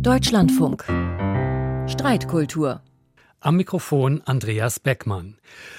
Deutschlandfunk. 0.00 0.84
Streitkultur. 1.90 2.82
Am 3.40 3.56
Mikrofon 3.56 4.22
Andreas 4.24 4.80
Beckmann. 4.80 5.36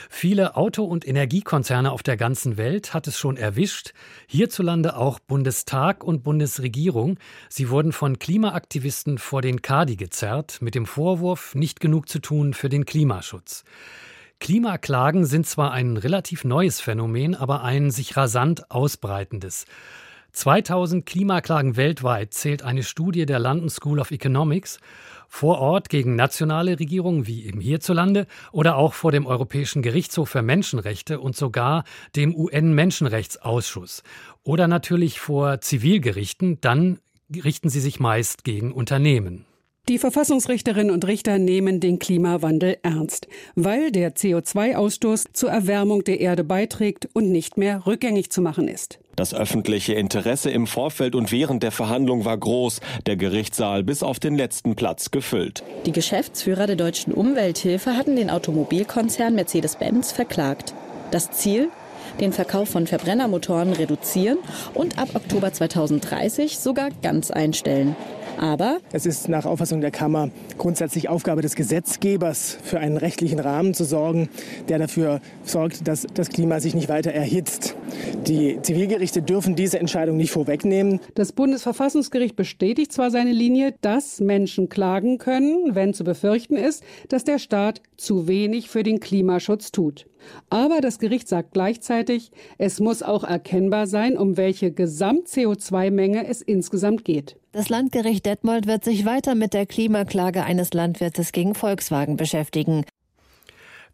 Viele 0.09 0.55
Auto- 0.55 0.85
und 0.85 1.07
Energiekonzerne 1.07 1.91
auf 1.91 2.04
der 2.04 2.15
ganzen 2.17 2.57
Welt 2.57 2.93
hat 2.93 3.07
es 3.07 3.17
schon 3.17 3.38
erwischt. 3.38 3.93
Hierzulande 4.28 4.96
auch 4.96 5.20
Bundestag 5.20 6.04
und 6.04 6.23
Bundesregierung. 6.23 7.17
Sie 7.49 7.70
wurden 7.70 7.91
von 7.91 8.20
Klimaaktivisten 8.20 9.17
vor 9.17 9.41
den 9.41 9.62
Kadi 9.62 9.96
gezerrt, 9.96 10.62
mit 10.62 10.76
dem 10.76 10.86
Vorwurf, 10.86 11.56
nicht 11.56 11.79
genug 11.79 12.08
zu 12.08 12.20
tun 12.20 12.54
für 12.54 12.70
den 12.70 12.86
Klimaschutz. 12.86 13.63
Klimaklagen 14.40 15.26
sind 15.26 15.47
zwar 15.47 15.72
ein 15.72 15.97
relativ 15.97 16.44
neues 16.44 16.82
Phänomen, 16.82 17.36
aber 17.36 17.63
ein 17.63 17.90
sich 17.90 18.16
rasant 18.18 18.70
ausbreitendes. 18.70 19.66
2000 20.36 21.05
Klimaklagen 21.05 21.77
weltweit 21.77 22.34
zählt 22.34 22.62
eine 22.62 22.84
Studie 22.84 23.26
der 23.26 23.40
London 23.40 23.70
School 23.70 23.99
of 23.99 24.12
Economics 24.12 24.80
vor 25.30 25.59
Ort 25.59 25.88
gegen 25.88 26.18
nationale 26.18 26.78
Regierungen 26.78 27.26
wie 27.26 27.46
eben 27.46 27.62
hierzulande 27.62 28.28
oder 28.52 28.76
auch 28.76 28.94
vor 28.94 29.14
dem 29.14 29.26
Europäischen 29.26 29.82
Gerichtshof 29.82 30.30
für 30.30 30.42
Menschenrechte 30.42 31.22
und 31.22 31.38
sogar 31.38 31.86
dem 32.18 32.36
UN-Menschenrechtsausschuss 32.36 34.04
oder 34.44 34.68
natürlich 34.68 35.22
vor 35.22 35.62
Zivilgerichten, 35.62 36.59
dann 36.59 37.00
richten 37.34 37.70
sie 37.70 37.80
sich 37.80 38.02
meist 38.02 38.44
gegen 38.44 38.73
Unternehmen. 38.73 39.45
Die 39.88 39.99
Verfassungsrichterinnen 39.99 40.91
und 40.91 41.05
Richter 41.05 41.38
nehmen 41.38 41.80
den 41.80 41.99
Klimawandel 41.99 42.77
ernst, 42.81 43.27
weil 43.53 43.91
der 43.91 44.16
CO2-Ausstoß 44.16 45.25
zur 45.34 45.52
Erwärmung 45.52 46.03
der 46.03 46.20
Erde 46.21 46.44
beiträgt 46.44 47.08
und 47.13 47.31
nicht 47.31 47.55
mehr 47.58 47.85
rückgängig 47.85 48.31
zu 48.31 48.41
machen 48.41 48.67
ist. 48.67 48.98
Das 49.16 49.35
öffentliche 49.35 49.94
Interesse 49.94 50.49
im 50.49 50.66
Vorfeld 50.66 51.13
und 51.13 51.31
während 51.31 51.61
der 51.61 51.71
Verhandlung 51.71 52.25
war 52.25 52.35
groß, 52.35 52.81
der 53.05 53.16
Gerichtssaal 53.16 53.84
bis 53.84 54.02
auf 54.02 54.20
den 54.20 54.35
letzten 54.35 54.75
Platz 54.75 55.11
gefüllt. 55.11 55.63
Die 55.86 55.91
Geschäftsführer 55.91 56.66
der 56.66 56.77
deutschen 56.77 57.13
Umwelthilfe 57.13 57.95
hatten 57.95 58.16
den 58.16 58.31
Automobilkonzern 58.31 59.36
Mercedes-Benz 59.36 60.11
verklagt. 60.11 60.73
Das 61.11 61.30
Ziel? 61.30 61.70
Den 62.20 62.33
Verkauf 62.33 62.70
von 62.70 62.88
Verbrennermotoren 62.88 63.73
reduzieren 63.73 64.39
und 64.73 64.97
ab 64.97 65.09
Oktober 65.14 65.53
2030 65.53 66.58
sogar 66.58 66.89
ganz 67.03 67.30
einstellen. 67.30 67.95
Aber 68.38 68.80
es 68.91 69.05
ist 69.05 69.30
nach 69.30 69.45
Auffassung 69.45 69.81
der 69.81 69.91
Kammer 69.91 70.30
grundsätzlich 70.58 71.09
Aufgabe 71.09 71.41
des 71.41 71.55
Gesetzgebers, 71.55 72.58
für 72.64 72.80
einen 72.80 72.97
rechtlichen 72.97 73.39
Rahmen 73.39 73.73
zu 73.73 73.83
sorgen, 73.83 74.30
der 74.67 74.80
dafür 74.80 75.22
sorgt, 75.44 75.88
dass 75.88 76.05
das 76.14 76.30
Klima 76.30 76.59
sich 76.59 76.75
nicht 76.75 76.89
weiter 76.89 77.11
erhitzt. 77.11 77.75
Die 78.27 78.59
Zivilgerichte 78.61 79.22
dürfen 79.22 79.55
diese 79.55 79.80
Entscheidung 79.80 80.17
nicht 80.17 80.31
vorwegnehmen. 80.31 81.00
Das 81.14 81.31
Bundesverfassungsgericht 81.31 82.36
bestätigt 82.36 82.92
zwar 82.92 83.11
seine 83.11 83.31
Linie, 83.31 83.75
dass 83.81 84.19
Menschen 84.19 84.70
klagen 84.70 85.17
können, 85.17 85.75
wenn 85.75 85.94
zu 85.94 86.03
befürchten 86.03 86.55
ist, 86.55 86.83
dass 87.09 87.23
der 87.23 87.39
Staat 87.39 87.81
zu 87.97 88.27
wenig 88.27 88.70
für 88.70 88.83
den 88.83 88.99
Klimaschutz 88.99 89.72
tut. 89.72 90.05
Aber 90.50 90.81
das 90.81 91.00
Gericht 91.00 91.28
sagt 91.28 91.54
gleichzeitig, 91.54 92.31
es 92.58 92.80
muss 92.80 93.04
auch 93.04 93.23
erkennbar 93.23 93.88
sein, 93.88 94.18
um 94.18 94.38
welche 94.38 94.72
Gesamt-CO2-Menge 94.72 96.28
es 96.28 96.42
insgesamt 96.42 97.06
geht. 97.06 97.38
Das 97.52 97.70
Landgericht 97.70 98.26
Detmold 98.26 98.67
wird 98.67 98.84
sich 98.84 99.06
weiter 99.06 99.36
mit 99.36 99.54
der 99.54 99.66
Klimaklage 99.66 100.44
eines 100.44 100.73
Landwirtes 100.73 101.32
gegen 101.32 101.56
Volkswagen 101.56 102.17
beschäftigen. 102.17 102.86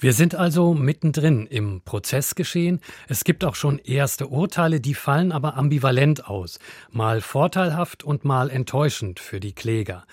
Wir 0.03 0.13
sind 0.13 0.33
also 0.33 0.73
mittendrin 0.73 1.45
im 1.45 1.81
Prozessgeschehen. 1.81 2.79
Es 3.07 3.23
gibt 3.23 3.45
auch 3.45 3.53
schon 3.53 3.77
erste 3.77 4.29
Urteile, 4.29 4.81
die 4.81 4.95
fallen 4.95 5.31
aber 5.31 5.55
ambivalent 5.55 6.25
aus, 6.25 6.57
mal 6.89 7.21
vorteilhaft 7.21 8.03
und 8.03 8.25
mal 8.25 8.49
enttäuschend 8.49 9.19
für 9.19 9.39
die 9.39 9.53
Kläger. 9.53 10.05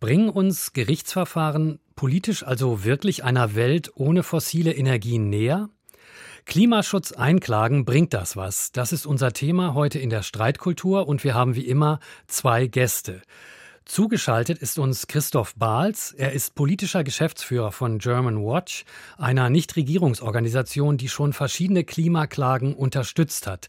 Bringen 0.00 0.30
uns 0.30 0.72
Gerichtsverfahren 0.72 1.78
politisch 2.00 2.46
also 2.46 2.82
wirklich 2.82 3.24
einer 3.24 3.54
Welt 3.54 3.90
ohne 3.94 4.22
fossile 4.22 4.72
Energien 4.72 5.28
näher? 5.28 5.68
Klimaschutz 6.46 7.12
einklagen, 7.12 7.84
bringt 7.84 8.14
das 8.14 8.38
was? 8.38 8.72
Das 8.72 8.92
ist 8.94 9.04
unser 9.04 9.34
Thema 9.34 9.74
heute 9.74 9.98
in 9.98 10.08
der 10.08 10.22
Streitkultur 10.22 11.06
und 11.06 11.24
wir 11.24 11.34
haben 11.34 11.56
wie 11.56 11.66
immer 11.66 12.00
zwei 12.26 12.68
Gäste. 12.68 13.20
Zugeschaltet 13.84 14.56
ist 14.60 14.78
uns 14.78 15.08
Christoph 15.08 15.54
Bahls. 15.56 16.14
Er 16.16 16.32
ist 16.32 16.54
politischer 16.54 17.04
Geschäftsführer 17.04 17.70
von 17.70 17.98
German 17.98 18.42
Watch, 18.42 18.86
einer 19.18 19.50
Nichtregierungsorganisation, 19.50 20.96
die 20.96 21.10
schon 21.10 21.34
verschiedene 21.34 21.84
Klimaklagen 21.84 22.74
unterstützt 22.74 23.46
hat. 23.46 23.68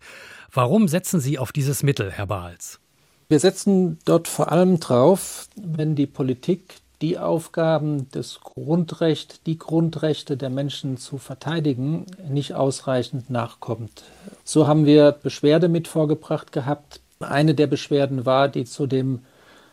Warum 0.54 0.88
setzen 0.88 1.20
Sie 1.20 1.38
auf 1.38 1.52
dieses 1.52 1.84
Mittel, 1.84 2.10
Herr 2.10 2.28
Bahls? 2.28 2.80
Wir 3.28 3.42
setzen 3.42 4.00
dort 4.06 4.30
vor 4.30 4.54
allem 4.54 4.80
drauf, 4.80 5.48
wenn 5.56 5.96
die 5.96 6.08
Politik 6.08 6.81
die 7.02 7.18
Aufgaben 7.18 8.10
des 8.12 8.42
Grundrechts, 8.42 9.42
die 9.44 9.58
Grundrechte 9.58 10.38
der 10.38 10.50
Menschen 10.50 10.98
zu 10.98 11.18
verteidigen, 11.18 12.06
nicht 12.30 12.54
ausreichend 12.54 13.30
nachkommt. 13.30 14.04
So 14.44 14.68
haben 14.68 14.86
wir 14.86 15.12
Beschwerde 15.12 15.68
mit 15.68 15.88
vorgebracht 15.88 16.52
gehabt. 16.52 17.00
Eine 17.20 17.56
der 17.56 17.68
Beschwerden 17.68 18.26
war, 18.26 18.48
die 18.50 18.66
zu 18.66 18.88
dem 18.88 19.20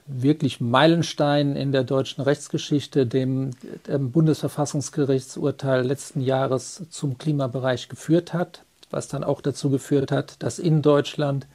wirklich 0.06 0.61
Meilenstein 0.61 1.55
in 1.55 1.71
der 1.71 1.84
deutschen 1.84 2.22
Rechtsgeschichte, 2.22 3.06
dem, 3.06 3.50
dem 3.87 4.10
Bundesverfassungsgerichtsurteil 4.10 5.87
letzten 5.87 6.22
Jahres 6.22 6.83
zum 6.89 7.19
Klimabereich 7.19 7.91
geführt 7.91 8.33
hat, 8.33 8.62
was 8.91 9.09
dann 9.09 9.22
auch 9.22 9.43
dazu 9.43 9.69
geführt 9.69 10.10
hat, 10.10 10.43
dass 10.43 10.59
in 10.59 10.81
Deutschland 10.81 11.47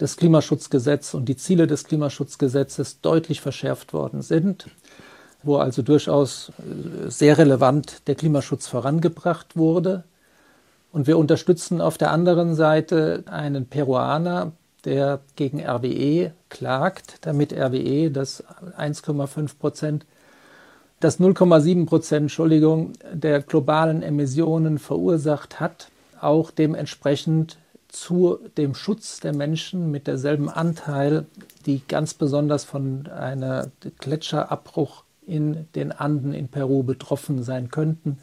das 0.00 0.16
Klimaschutzgesetz 0.16 1.12
und 1.12 1.26
die 1.26 1.36
Ziele 1.36 1.66
des 1.66 1.84
Klimaschutzgesetzes 1.84 3.02
deutlich 3.02 3.42
verschärft 3.42 3.92
worden 3.92 4.22
sind, 4.22 4.66
wo 5.42 5.58
also 5.58 5.82
durchaus 5.82 6.52
äh, 6.58 7.10
sehr 7.10 7.36
relevant 7.36 8.08
der 8.08 8.14
Klimaschutz 8.14 8.66
vorangebracht 8.66 9.58
wurde. 9.58 10.04
Und 10.90 11.06
wir 11.06 11.18
unterstützen 11.18 11.82
auf 11.82 11.98
der 11.98 12.12
anderen 12.12 12.54
Seite 12.54 13.24
einen 13.26 13.66
Peruaner, 13.66 14.52
der 14.86 15.20
gegen 15.36 15.60
RWE 15.60 16.32
klagt, 16.48 17.18
damit 17.20 17.52
RWE 17.52 18.10
das 18.10 18.42
1,5 18.78 19.58
Prozent, 19.58 20.06
das 20.98 21.20
0,7 21.20 21.84
Prozent, 21.84 22.22
Entschuldigung, 22.22 22.94
der 23.12 23.42
globalen 23.42 24.02
Emissionen 24.02 24.78
verursacht 24.78 25.60
hat, 25.60 25.88
auch 26.20 26.50
dementsprechend 26.50 27.58
zu 27.92 28.38
dem 28.56 28.74
Schutz 28.74 29.20
der 29.20 29.34
Menschen 29.34 29.90
mit 29.90 30.06
derselben 30.06 30.48
Anteil, 30.48 31.26
die 31.66 31.82
ganz 31.86 32.14
besonders 32.14 32.64
von 32.64 33.06
einem 33.08 33.70
Gletscherabbruch 33.98 35.04
in 35.26 35.66
den 35.74 35.92
Anden 35.92 36.32
in 36.32 36.48
Peru 36.48 36.82
betroffen 36.82 37.42
sein 37.42 37.70
könnten, 37.70 38.18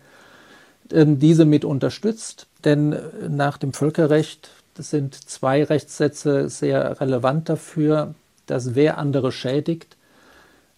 ähm, 0.91 1.19
diese 1.19 1.45
mit 1.45 1.65
unterstützt. 1.65 2.47
Denn 2.63 2.93
äh, 2.93 2.99
nach 3.29 3.57
dem 3.57 3.73
Völkerrecht 3.73 4.49
sind 4.77 5.15
zwei 5.15 5.63
Rechtssätze 5.63 6.49
sehr 6.49 6.99
relevant 7.01 7.49
dafür, 7.49 8.13
dass 8.45 8.75
wer 8.75 8.97
andere 8.97 9.31
schädigt, 9.31 9.96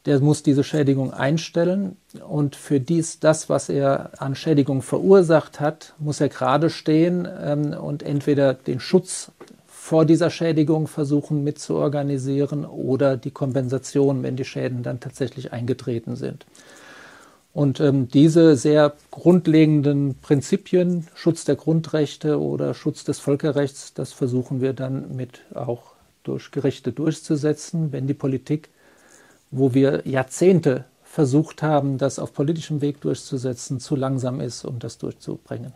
der 0.05 0.19
muss 0.19 0.43
diese 0.43 0.63
Schädigung 0.63 1.13
einstellen 1.13 1.97
und 2.27 2.55
für 2.55 2.79
dies, 2.79 3.19
das, 3.19 3.49
was 3.49 3.69
er 3.69 4.11
an 4.21 4.35
Schädigung 4.35 4.81
verursacht 4.81 5.59
hat, 5.59 5.93
muss 5.99 6.21
er 6.21 6.29
gerade 6.29 6.69
stehen 6.69 7.27
ähm, 7.41 7.73
und 7.73 8.03
entweder 8.03 8.53
den 8.53 8.79
Schutz 8.79 9.31
vor 9.67 10.05
dieser 10.05 10.29
Schädigung 10.29 10.87
versuchen 10.87 11.43
mitzuorganisieren 11.43 12.65
oder 12.65 13.17
die 13.17 13.31
Kompensation, 13.31 14.23
wenn 14.23 14.35
die 14.35 14.45
Schäden 14.45 14.83
dann 14.83 14.99
tatsächlich 14.99 15.51
eingetreten 15.51 16.16
sind. 16.16 16.45
Und 17.53 17.79
ähm, 17.79 18.07
diese 18.07 18.55
sehr 18.55 18.93
grundlegenden 19.09 20.16
Prinzipien, 20.21 21.07
Schutz 21.16 21.43
der 21.43 21.55
Grundrechte 21.55 22.39
oder 22.39 22.73
Schutz 22.73 23.03
des 23.03 23.19
Völkerrechts, 23.19 23.93
das 23.93 24.13
versuchen 24.13 24.61
wir 24.61 24.73
dann 24.73 25.16
mit 25.16 25.41
auch 25.55 25.93
durch 26.23 26.51
Gerichte 26.51 26.91
durchzusetzen, 26.91 27.91
wenn 27.91 28.05
die 28.05 28.13
Politik 28.13 28.69
wo 29.51 29.73
wir 29.73 30.07
Jahrzehnte 30.07 30.85
versucht 31.03 31.63
haben, 31.63 31.97
das 31.97 32.19
auf 32.19 32.34
politischem 32.34 32.81
Weg 32.81 33.01
durchzusetzen, 33.01 33.79
zu 33.79 33.96
langsam 33.96 34.41
ist, 34.41 34.63
um 34.63 34.79
das 34.79 34.97
durchzubringen. 34.97 35.73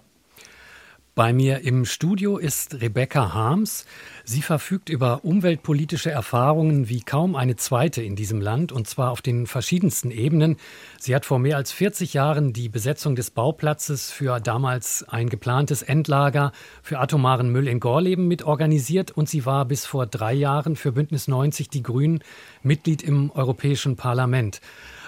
Bei 1.15 1.31
mir 1.31 1.61
im 1.61 1.85
Studio 1.85 2.39
ist 2.39 2.81
Rebecca 2.81 3.35
Harms. 3.35 3.85
Sie 4.23 4.41
verfügt 4.41 4.89
über 4.89 5.23
umweltpolitische 5.23 6.09
Erfahrungen 6.09 6.89
wie 6.89 7.01
kaum 7.01 7.35
eine 7.35 7.55
zweite 7.55 8.01
in 8.01 8.15
diesem 8.15 8.41
Land, 8.41 8.71
und 8.71 8.87
zwar 8.87 9.11
auf 9.11 9.21
den 9.21 9.45
verschiedensten 9.45 10.09
Ebenen. 10.09 10.57
Sie 10.97 11.13
hat 11.13 11.25
vor 11.25 11.37
mehr 11.37 11.57
als 11.57 11.71
40 11.71 12.15
Jahren 12.15 12.51
die 12.51 12.67
Besetzung 12.67 13.15
des 13.15 13.29
Bauplatzes 13.29 14.09
für 14.09 14.39
damals 14.39 15.05
ein 15.07 15.29
geplantes 15.29 15.83
Endlager 15.83 16.51
für 16.81 16.97
atomaren 16.97 17.51
Müll 17.51 17.67
in 17.67 17.79
Gorleben 17.79 18.27
mitorganisiert 18.27 19.11
und 19.11 19.29
sie 19.29 19.45
war 19.45 19.65
bis 19.65 19.85
vor 19.85 20.07
drei 20.07 20.33
Jahren 20.33 20.75
für 20.75 20.93
Bündnis 20.93 21.27
90 21.27 21.69
Die 21.69 21.83
Grünen 21.83 22.23
Mitglied 22.63 23.03
im 23.03 23.29
Europäischen 23.29 23.97
Parlament. 23.97 24.61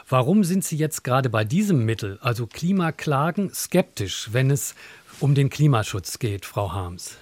Warum 0.08 0.44
sind 0.44 0.64
Sie 0.64 0.78
jetzt 0.78 1.04
gerade 1.04 1.32
bei 1.32 1.44
diesem 1.44 1.84
Mittel, 1.84 2.20
also 2.22 2.46
Klimaklagen, 2.46 3.52
skeptisch, 3.52 4.30
wenn 4.32 4.52
es 4.52 4.76
um 5.20 5.36
den 5.36 5.50
Klimaschutz 5.50 6.20
geht, 6.20 6.46
Frau 6.46 6.72
Harms? 6.74 7.18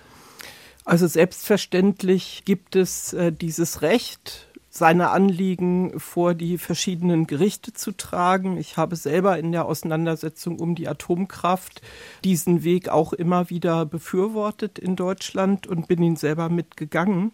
Also 0.85 1.07
selbstverständlich 1.07 2.43
gibt 2.45 2.75
es 2.75 3.13
äh, 3.13 3.31
dieses 3.31 3.81
Recht 3.81 4.47
seine 4.75 5.11
Anliegen 5.11 5.99
vor 5.99 6.33
die 6.33 6.57
verschiedenen 6.57 7.27
Gerichte 7.27 7.73
zu 7.73 7.91
tragen. 7.91 8.57
Ich 8.57 8.75
habe 8.75 8.95
selber 8.95 9.37
in 9.37 9.51
der 9.51 9.65
Auseinandersetzung 9.65 10.59
um 10.59 10.73
die 10.73 10.87
Atomkraft 10.87 11.83
diesen 12.23 12.63
Weg 12.63 12.89
auch 12.89 13.13
immer 13.13 13.51
wieder 13.51 13.85
befürwortet 13.85 14.79
in 14.79 14.95
Deutschland 14.95 15.67
und 15.67 15.87
bin 15.87 16.01
ihn 16.01 16.15
selber 16.15 16.49
mitgegangen. 16.49 17.33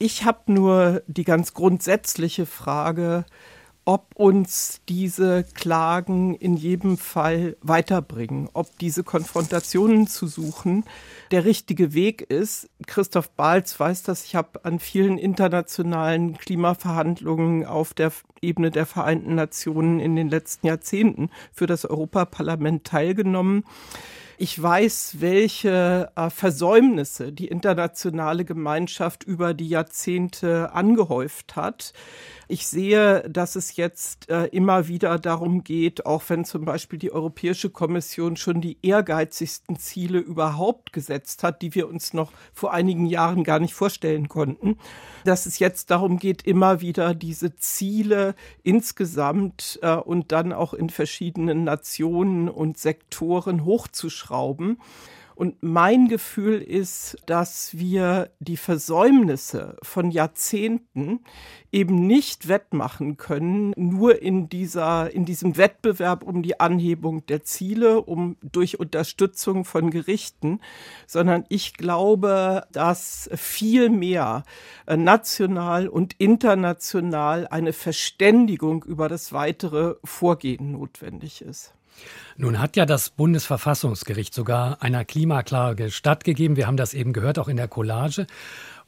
Ich 0.00 0.24
habe 0.24 0.52
nur 0.52 1.02
die 1.06 1.24
ganz 1.24 1.54
grundsätzliche 1.54 2.46
Frage, 2.46 3.24
ob 3.84 4.14
uns 4.14 4.80
diese 4.88 5.44
Klagen 5.54 6.34
in 6.34 6.56
jedem 6.56 6.96
Fall 6.98 7.56
weiterbringen, 7.62 8.48
ob 8.52 8.78
diese 8.78 9.04
Konfrontationen 9.04 10.06
zu 10.06 10.26
suchen 10.26 10.84
der 11.30 11.44
richtige 11.44 11.94
Weg 11.94 12.22
ist. 12.22 12.68
Christoph 12.86 13.30
Balz 13.30 13.78
weiß 13.78 14.02
das. 14.02 14.24
Ich 14.24 14.34
habe 14.34 14.64
an 14.64 14.78
vielen 14.78 15.18
internationalen 15.18 16.36
Klimaverhandlungen 16.36 17.64
auf 17.64 17.94
der 17.94 18.12
Ebene 18.42 18.70
der 18.70 18.86
Vereinten 18.86 19.34
Nationen 19.34 20.00
in 20.00 20.16
den 20.16 20.28
letzten 20.28 20.66
Jahrzehnten 20.66 21.30
für 21.52 21.66
das 21.66 21.84
Europaparlament 21.84 22.84
teilgenommen. 22.84 23.64
Ich 24.42 24.60
weiß, 24.62 25.16
welche 25.18 26.10
äh, 26.16 26.30
Versäumnisse 26.30 27.30
die 27.30 27.48
internationale 27.48 28.46
Gemeinschaft 28.46 29.22
über 29.22 29.52
die 29.52 29.68
Jahrzehnte 29.68 30.72
angehäuft 30.72 31.56
hat. 31.56 31.92
Ich 32.48 32.66
sehe, 32.66 33.28
dass 33.30 33.54
es 33.54 33.76
jetzt 33.76 34.28
äh, 34.28 34.46
immer 34.46 34.88
wieder 34.88 35.20
darum 35.20 35.62
geht, 35.62 36.04
auch 36.04 36.22
wenn 36.28 36.44
zum 36.44 36.64
Beispiel 36.64 36.98
die 36.98 37.12
Europäische 37.12 37.70
Kommission 37.70 38.36
schon 38.36 38.60
die 38.60 38.78
ehrgeizigsten 38.82 39.76
Ziele 39.76 40.18
überhaupt 40.18 40.92
gesetzt 40.92 41.44
hat, 41.44 41.62
die 41.62 41.76
wir 41.76 41.86
uns 41.86 42.12
noch 42.12 42.32
vor 42.52 42.72
einigen 42.72 43.06
Jahren 43.06 43.44
gar 43.44 43.60
nicht 43.60 43.74
vorstellen 43.74 44.28
konnten, 44.28 44.78
dass 45.24 45.46
es 45.46 45.60
jetzt 45.60 45.92
darum 45.92 46.18
geht, 46.18 46.42
immer 46.42 46.80
wieder 46.80 47.14
diese 47.14 47.54
Ziele 47.54 48.34
insgesamt 48.64 49.78
äh, 49.82 49.94
und 49.94 50.32
dann 50.32 50.52
auch 50.52 50.74
in 50.74 50.90
verschiedenen 50.90 51.62
Nationen 51.62 52.48
und 52.48 52.78
Sektoren 52.78 53.64
hochzuschrauben. 54.30 54.78
Und 55.36 55.62
mein 55.62 56.08
Gefühl 56.08 56.60
ist, 56.60 57.16
dass 57.24 57.78
wir 57.78 58.30
die 58.40 58.58
Versäumnisse 58.58 59.78
von 59.82 60.10
Jahrzehnten 60.10 61.20
eben 61.72 62.06
nicht 62.06 62.46
wettmachen 62.46 63.16
können, 63.16 63.72
nur 63.74 64.20
in 64.20 64.50
dieser, 64.50 65.10
in 65.14 65.24
diesem 65.24 65.56
Wettbewerb 65.56 66.24
um 66.24 66.42
die 66.42 66.60
Anhebung 66.60 67.24
der 67.24 67.42
Ziele, 67.42 68.02
um 68.02 68.36
durch 68.42 68.78
Unterstützung 68.78 69.64
von 69.64 69.90
Gerichten, 69.90 70.60
sondern 71.06 71.46
ich 71.48 71.72
glaube, 71.72 72.66
dass 72.70 73.30
viel 73.34 73.88
mehr 73.88 74.42
äh, 74.84 74.98
national 74.98 75.88
und 75.88 76.16
international 76.18 77.46
eine 77.46 77.72
Verständigung 77.72 78.84
über 78.84 79.08
das 79.08 79.32
weitere 79.32 79.94
Vorgehen 80.04 80.72
notwendig 80.72 81.40
ist. 81.40 81.72
Nun 82.36 82.58
hat 82.58 82.76
ja 82.76 82.86
das 82.86 83.10
Bundesverfassungsgericht 83.10 84.32
sogar 84.32 84.82
einer 84.82 85.04
Klimaklage 85.04 85.90
stattgegeben. 85.90 86.56
Wir 86.56 86.66
haben 86.66 86.76
das 86.76 86.94
eben 86.94 87.12
gehört, 87.12 87.38
auch 87.38 87.48
in 87.48 87.56
der 87.56 87.68
Collage. 87.68 88.26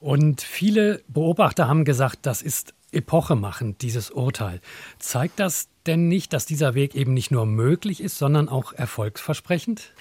Und 0.01 0.41
viele 0.41 1.03
Beobachter 1.09 1.69
haben 1.69 1.85
gesagt, 1.85 2.21
das 2.23 2.43
ist 2.43 2.75
epochemachend, 2.93 3.83
dieses 3.83 4.11
Urteil. 4.11 4.61
Zeigt 4.99 5.41
das 5.41 5.69
denn 5.87 6.09
nicht, 6.09 6.33
dass 6.33 6.47
dieser 6.47 6.75
Weg 6.75 6.95
eben 6.95 7.15
nicht 7.15 7.31
nur 7.31 7.47
möglich 7.47 8.01
ist, 8.01 8.19
sondern 8.19 8.49
auch 8.49 8.73
erfolgsversprechend? 8.73 9.93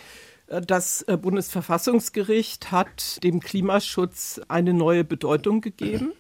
Das 0.48 1.04
äh, 1.04 1.18
Bundesverfassungsgericht 1.18 2.72
hat 2.72 3.24
dem 3.24 3.40
Klimaschutz 3.40 4.42
eine 4.50 4.74
neue 4.74 5.06
Bedeutung 5.06 5.62
gegeben. 5.62 6.12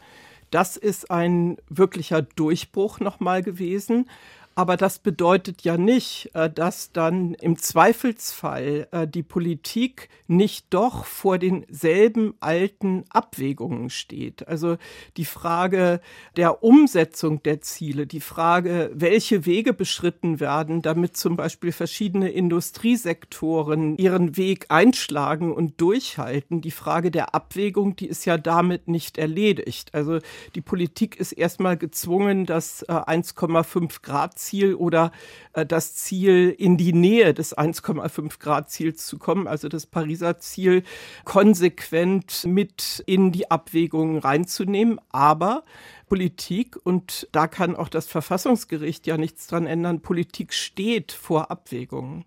Das 0.51 0.77
ist 0.77 1.11
ein 1.11 1.57
wirklicher 1.69 2.21
Durchbruch 2.21 2.99
nochmal 2.99 3.41
gewesen. 3.41 4.09
Aber 4.53 4.75
das 4.75 4.99
bedeutet 4.99 5.61
ja 5.61 5.77
nicht, 5.77 6.31
äh, 6.33 6.49
dass 6.49 6.91
dann 6.91 7.35
im 7.35 7.57
Zweifelsfall 7.57 8.87
äh, 8.91 9.07
die 9.07 9.23
Politik 9.23 10.09
nicht 10.27 10.65
doch 10.71 11.05
vor 11.05 11.37
denselben 11.37 12.33
alten 12.41 13.05
Abwägungen 13.09 13.89
steht. 13.89 14.47
Also 14.47 14.77
die 15.15 15.25
Frage 15.25 16.01
der 16.35 16.63
Umsetzung 16.63 17.41
der 17.43 17.61
Ziele, 17.61 18.07
die 18.07 18.19
Frage, 18.19 18.91
welche 18.93 19.45
Wege 19.45 19.73
beschritten 19.73 20.39
werden, 20.39 20.81
damit 20.81 21.15
zum 21.15 21.37
Beispiel 21.37 21.71
verschiedene 21.71 22.29
Industriesektoren 22.29 23.97
ihren 23.97 24.35
Weg 24.35 24.65
einschlagen 24.69 25.53
und 25.53 25.79
durchhalten. 25.79 26.61
Die 26.61 26.71
Frage 26.71 27.09
der 27.09 27.35
Abwägung, 27.35 27.95
die 27.95 28.07
ist 28.07 28.25
ja 28.25 28.37
damit 28.37 28.89
nicht 28.89 29.17
erledigt. 29.17 29.93
Also 29.93 30.19
die 30.55 30.61
Politik 30.61 31.17
ist 31.17 31.31
erstmal 31.31 31.77
gezwungen, 31.77 32.45
das 32.45 32.85
1,5 32.87 33.83
äh, 33.83 33.87
Grad 34.01 34.40
Ziel 34.41 34.75
oder 34.75 35.11
äh, 35.53 35.65
das 35.65 35.95
Ziel 35.95 36.53
in 36.57 36.77
die 36.77 36.93
Nähe 36.93 37.33
des 37.33 37.57
1,5 37.57 38.39
Grad 38.39 38.69
Ziels 38.69 39.05
zu 39.05 39.17
kommen, 39.17 39.47
also 39.47 39.69
das 39.69 39.85
Pariser 39.85 40.39
Ziel 40.39 40.83
konsequent 41.25 42.45
mit 42.45 43.03
in 43.05 43.31
die 43.31 43.49
Abwägungen 43.49 44.17
reinzunehmen. 44.17 44.99
Aber 45.09 45.63
Politik, 46.07 46.77
und 46.83 47.27
da 47.31 47.47
kann 47.47 47.75
auch 47.75 47.89
das 47.89 48.07
Verfassungsgericht 48.07 49.07
ja 49.07 49.17
nichts 49.17 49.47
dran 49.47 49.67
ändern, 49.67 50.01
Politik 50.01 50.53
steht 50.53 51.11
vor 51.11 51.51
Abwägungen. 51.51 52.25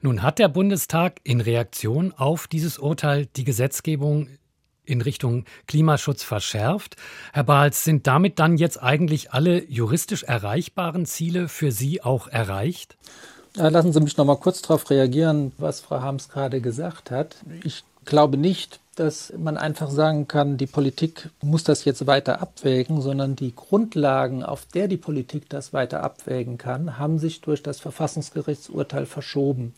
Nun 0.00 0.22
hat 0.22 0.40
der 0.40 0.48
Bundestag 0.48 1.20
in 1.22 1.40
Reaktion 1.40 2.12
auf 2.12 2.48
dieses 2.48 2.78
Urteil 2.78 3.26
die 3.26 3.44
Gesetzgebung 3.44 4.28
in 4.92 5.00
Richtung 5.00 5.44
Klimaschutz 5.66 6.22
verschärft. 6.22 6.96
Herr 7.32 7.44
Bahls, 7.44 7.82
sind 7.82 8.06
damit 8.06 8.38
dann 8.38 8.56
jetzt 8.56 8.80
eigentlich 8.80 9.32
alle 9.32 9.64
juristisch 9.64 10.22
erreichbaren 10.22 11.06
Ziele 11.06 11.48
für 11.48 11.72
Sie 11.72 12.02
auch 12.02 12.28
erreicht? 12.28 12.96
Lassen 13.54 13.92
Sie 13.92 14.00
mich 14.00 14.16
noch 14.16 14.24
mal 14.24 14.36
kurz 14.36 14.62
darauf 14.62 14.88
reagieren, 14.88 15.52
was 15.58 15.80
Frau 15.80 16.00
Harms 16.00 16.28
gerade 16.28 16.60
gesagt 16.60 17.10
hat. 17.10 17.36
Ich 17.64 17.84
glaube 18.04 18.36
nicht, 18.36 18.80
dass 18.96 19.32
man 19.36 19.56
einfach 19.56 19.90
sagen 19.90 20.28
kann, 20.28 20.58
die 20.58 20.66
Politik 20.66 21.30
muss 21.42 21.64
das 21.64 21.84
jetzt 21.84 22.06
weiter 22.06 22.42
abwägen, 22.42 23.00
sondern 23.00 23.36
die 23.36 23.54
Grundlagen, 23.54 24.42
auf 24.42 24.66
der 24.66 24.88
die 24.88 24.98
Politik 24.98 25.48
das 25.48 25.72
weiter 25.72 26.02
abwägen 26.02 26.58
kann, 26.58 26.98
haben 26.98 27.18
sich 27.18 27.40
durch 27.40 27.62
das 27.62 27.80
Verfassungsgerichtsurteil 27.80 29.06
verschoben. 29.06 29.74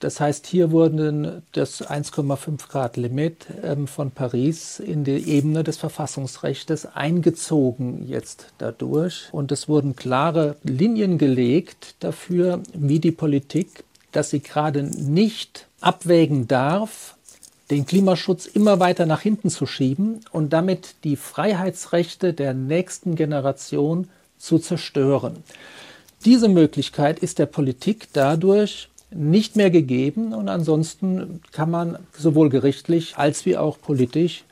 Das 0.00 0.18
heißt, 0.18 0.46
hier 0.46 0.70
wurde 0.70 1.42
das 1.52 1.86
1,5 1.86 2.68
Grad 2.68 2.96
Limit 2.96 3.46
ähm, 3.62 3.86
von 3.86 4.10
Paris 4.10 4.80
in 4.80 5.04
die 5.04 5.28
Ebene 5.28 5.62
des 5.62 5.76
Verfassungsrechts 5.76 6.86
eingezogen 6.86 8.08
jetzt 8.08 8.46
dadurch. 8.56 9.28
Und 9.30 9.52
es 9.52 9.68
wurden 9.68 9.96
klare 9.96 10.56
Linien 10.62 11.18
gelegt 11.18 11.96
dafür, 12.00 12.62
wie 12.72 12.98
die 12.98 13.12
Politik, 13.12 13.84
dass 14.12 14.30
sie 14.30 14.40
gerade 14.40 14.82
nicht 14.82 15.66
abwägen 15.82 16.48
darf, 16.48 17.16
den 17.70 17.84
Klimaschutz 17.84 18.46
immer 18.46 18.80
weiter 18.80 19.04
nach 19.04 19.20
hinten 19.20 19.50
zu 19.50 19.66
schieben 19.66 20.20
und 20.32 20.54
damit 20.54 20.94
die 21.04 21.16
Freiheitsrechte 21.16 22.32
der 22.32 22.54
nächsten 22.54 23.16
Generation 23.16 24.08
zu 24.38 24.58
zerstören. 24.58 25.44
Diese 26.24 26.48
Möglichkeit 26.48 27.18
ist 27.18 27.38
der 27.38 27.46
Politik 27.46 28.08
dadurch 28.14 28.88
nicht 29.10 29.56
mehr 29.56 29.70
gegeben 29.70 30.32
und 30.32 30.48
ansonsten 30.48 31.40
kann 31.52 31.70
man 31.70 31.98
sowohl 32.16 32.48
gerichtlich 32.48 33.16
als 33.16 33.44
wie 33.46 33.56
auch 33.56 33.78
politisch 33.80 34.44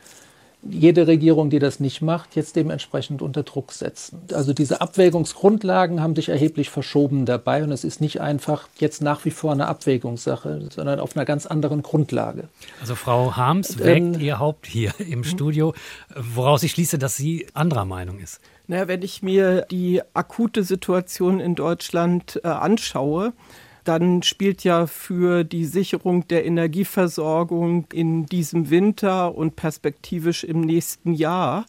jede 0.63 1.07
Regierung, 1.07 1.51
die 1.51 1.61
das 1.61 1.79
nicht 1.79 2.03
macht, 2.03 2.35
jetzt 2.35 2.57
dementsprechend 2.57 3.23
unter 3.23 3.45
Druck 3.45 3.73
setzen. 3.73 4.23
Also 4.33 4.53
diese 4.53 4.81
Abwägungsgrundlagen 4.81 6.01
haben 6.01 6.17
sich 6.17 6.29
erheblich 6.29 6.69
verschoben 6.69 7.27
dabei 7.27 7.63
und 7.63 7.71
es 7.71 7.85
ist 7.85 8.01
nicht 8.01 8.21
einfach 8.21 8.69
jetzt 8.79 9.01
nach 9.01 9.25
wie 9.25 9.31
vor 9.31 9.53
eine 9.53 9.69
Abwägungssache, 9.69 10.69
sondern 10.75 10.99
auf 10.99 11.17
einer 11.17 11.25
ganz 11.25 11.47
anderen 11.47 11.83
Grundlage. 11.83 12.49
Also 12.81 12.97
Frau 12.97 13.37
Harms 13.37 13.79
wägt 13.79 14.17
ähm, 14.17 14.21
ihr 14.21 14.39
Haupt 14.41 14.67
hier 14.67 14.93
im 14.99 15.23
Studio, 15.23 15.75
woraus 16.17 16.63
ich 16.65 16.73
schließe, 16.73 16.99
dass 16.99 17.17
sie 17.17 17.47
anderer 17.55 17.85
Meinung 17.85 18.19
ist. 18.19 18.41
Naja, 18.67 18.89
wenn 18.89 19.03
ich 19.03 19.23
mir 19.23 19.63
die 19.71 20.03
akute 20.13 20.65
Situation 20.65 21.41
in 21.41 21.55
Deutschland 21.55 22.41
äh, 22.43 22.49
anschaue, 22.49 23.33
dann 23.89 24.23
spielt 24.23 24.65
ja 24.65 24.87
für 24.87 25.45
die 25.45 25.65
Sicherung 25.65 26.29
der 26.29 26.45
Energieversorgung 26.45 27.87
in 27.93 28.27
diesem 28.27 28.69
Winter 28.69 29.35
und 29.35 29.57
perspektivisch 29.57 30.45
im 30.45 30.61
nächsten 30.61 31.15
Jahr 31.15 31.65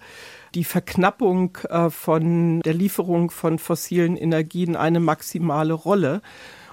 die 0.54 0.66
Verknappung 0.66 1.58
äh, 1.70 1.90
von 1.90 2.60
der 2.62 2.74
Lieferung 2.74 3.32
von 3.32 3.58
fossilen 3.58 4.18
Energien 4.18 4.76
eine 4.76 5.00
maximale 5.00 5.74
Rolle. 5.74 6.22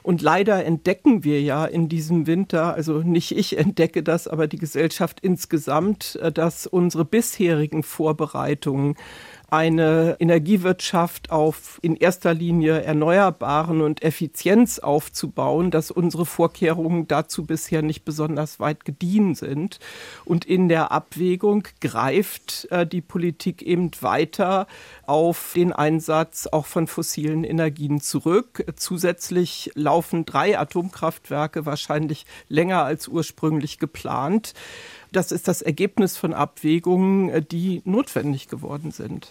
Und 0.03 0.23
leider 0.23 0.65
entdecken 0.65 1.25
wir 1.25 1.43
ja 1.43 1.65
in 1.65 1.89
diesem 1.89 2.29
Winter, 2.29 2.75
also 2.75 3.01
nicht 3.03 3.37
ich 3.37 3.59
entdecke 3.59 4.05
das, 4.05 4.29
aber 4.29 4.47
die 4.47 4.59
Gesellschaft 4.59 5.21
insgesamt, 5.21 6.17
äh, 6.23 6.33
dass 6.33 6.67
unsere 6.67 7.05
bisherigen 7.05 7.83
Vorbereitungen 7.83 8.97
eine 9.49 10.17
Energiewirtschaft 10.19 11.31
auf 11.31 11.79
in 11.83 11.97
erster 11.97 12.35
Linie 12.35 12.83
Erneuerbaren 12.83 13.81
und 13.81 14.03
Effizienz 14.03 14.81
aufzubauen, 14.81 15.71
dass 15.71 15.91
unsere 15.91 16.27
Vorkehrungen 16.27 17.07
dazu 17.07 17.45
bisher 17.45 17.83
nicht 17.83 18.05
besonders 18.05 18.59
weit 18.59 18.85
gediehen 18.85 19.35
sind. 19.35 19.79
Und 20.25 20.45
in 20.45 20.69
der 20.69 20.91
Abwägung 20.91 21.69
greift 21.81 22.67
äh, 22.71 22.87
die 22.87 23.01
Politik 23.01 23.63
eben 23.63 23.91
weiter 24.01 24.67
auf 25.07 25.53
den 25.55 25.73
Einsatz 25.73 26.49
auch 26.49 26.67
von 26.67 26.89
fossilen 26.89 27.45
Energien 27.45 28.01
zurück. 28.01 28.65
Zusätzlich 28.77 29.71
laufen 29.75 30.25
drei 30.25 30.59
Atomkraftwerke 30.59 31.67
wahrscheinlich 31.67 32.27
länger 32.49 32.85
als 32.85 33.07
ursprünglich 33.07 33.79
geplant. 33.79 34.55
Das 35.13 35.33
ist 35.33 35.49
das 35.49 35.63
Ergebnis 35.63 36.17
von 36.17 36.35
Abwägungen, 36.35 37.31
äh, 37.31 37.43
die 37.43 37.83
notwendig 37.85 38.49
geworden 38.49 38.91
sind. 38.91 39.31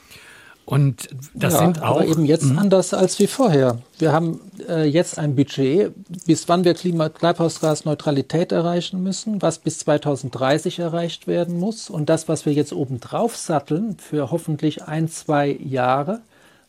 Und 0.66 1.10
das 1.36 1.54
ja, 1.54 1.60
sind 1.60 1.82
auch 1.84 1.98
aber 1.98 2.08
eben 2.08 2.26
jetzt 2.26 2.46
mh. 2.46 2.60
anders 2.60 2.94
als 2.96 3.20
wie 3.20 3.28
vorher. 3.28 3.78
Wir 4.00 4.12
haben 4.12 4.42
äh, 4.68 4.86
jetzt 4.86 5.20
ein 5.20 5.36
Budget, 5.36 5.94
bis 6.26 6.50
wann 6.50 6.64
wir 6.64 6.74
Klima 6.74 7.10
Treibhausgasneutralität 7.10 8.52
erreichen 8.52 9.04
müssen, 9.04 9.44
was 9.44 9.60
bis 9.60 9.80
2030 9.80 10.80
erreicht 10.80 11.28
werden 11.28 11.60
muss. 11.60 11.92
Und 11.92 12.10
das, 12.10 12.28
was 12.28 12.48
wir 12.48 12.54
jetzt 12.54 12.74
obendrauf 12.74 13.38
satteln 13.38 13.98
für 14.00 14.32
hoffentlich 14.32 14.84
ein, 14.84 15.08
zwei 15.08 15.52
Jahre, 15.52 16.22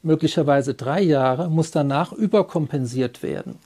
möglicherweise 0.03 0.75
drei 0.75 1.01
Jahre, 1.01 1.49
muss 1.49 1.71
danach 1.71 2.13
überkompensiert 2.13 3.23
werden. 3.23 3.59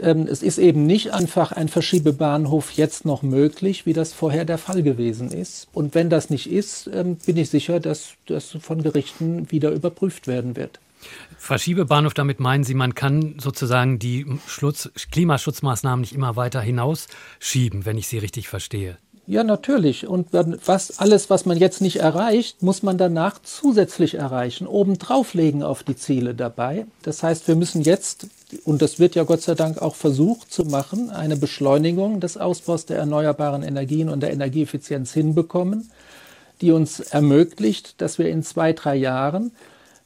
Ähm, 0.00 0.26
es 0.28 0.42
ist 0.42 0.58
eben 0.58 0.86
nicht 0.86 1.12
einfach 1.12 1.52
ein 1.52 1.68
Verschiebebahnhof 1.68 2.72
jetzt 2.72 3.04
noch 3.04 3.22
möglich, 3.22 3.86
wie 3.86 3.92
das 3.92 4.12
vorher 4.12 4.44
der 4.44 4.58
Fall 4.58 4.82
gewesen 4.82 5.30
ist. 5.30 5.68
Und 5.72 5.94
wenn 5.94 6.10
das 6.10 6.30
nicht 6.30 6.50
ist, 6.50 6.88
ähm, 6.92 7.16
bin 7.16 7.36
ich 7.36 7.50
sicher, 7.50 7.80
dass 7.80 8.14
das 8.26 8.56
von 8.60 8.82
Gerichten 8.82 9.50
wieder 9.50 9.70
überprüft 9.70 10.26
werden 10.26 10.56
wird. 10.56 10.80
Verschiebebahnhof, 11.36 12.14
damit 12.14 12.38
meinen 12.38 12.64
Sie, 12.64 12.74
man 12.74 12.94
kann 12.94 13.34
sozusagen 13.38 13.98
die 13.98 14.26
Schutz, 14.46 14.90
Klimaschutzmaßnahmen 15.10 16.00
nicht 16.00 16.14
immer 16.14 16.36
weiter 16.36 16.60
hinausschieben, 16.60 17.84
wenn 17.84 17.98
ich 17.98 18.06
Sie 18.06 18.18
richtig 18.18 18.48
verstehe. 18.48 18.96
Ja, 19.26 19.44
natürlich. 19.44 20.08
Und 20.08 20.28
was, 20.32 20.98
alles, 20.98 21.30
was 21.30 21.46
man 21.46 21.56
jetzt 21.56 21.80
nicht 21.80 21.96
erreicht, 21.96 22.62
muss 22.62 22.82
man 22.82 22.98
danach 22.98 23.38
zusätzlich 23.42 24.14
erreichen, 24.14 24.66
obendrauf 24.66 25.34
legen 25.34 25.62
auf 25.62 25.84
die 25.84 25.94
Ziele 25.96 26.34
dabei. 26.34 26.86
Das 27.02 27.22
heißt, 27.22 27.46
wir 27.46 27.54
müssen 27.54 27.82
jetzt, 27.82 28.26
und 28.64 28.82
das 28.82 28.98
wird 28.98 29.14
ja 29.14 29.22
Gott 29.22 29.42
sei 29.42 29.54
Dank 29.54 29.80
auch 29.80 29.94
versucht 29.94 30.52
zu 30.52 30.64
machen, 30.64 31.10
eine 31.10 31.36
Beschleunigung 31.36 32.18
des 32.18 32.36
Ausbaus 32.36 32.84
der 32.84 32.98
erneuerbaren 32.98 33.62
Energien 33.62 34.08
und 34.08 34.20
der 34.20 34.32
Energieeffizienz 34.32 35.12
hinbekommen, 35.12 35.90
die 36.60 36.72
uns 36.72 36.98
ermöglicht, 36.98 38.00
dass 38.00 38.18
wir 38.18 38.28
in 38.28 38.42
zwei, 38.42 38.72
drei 38.72 38.96
Jahren 38.96 39.52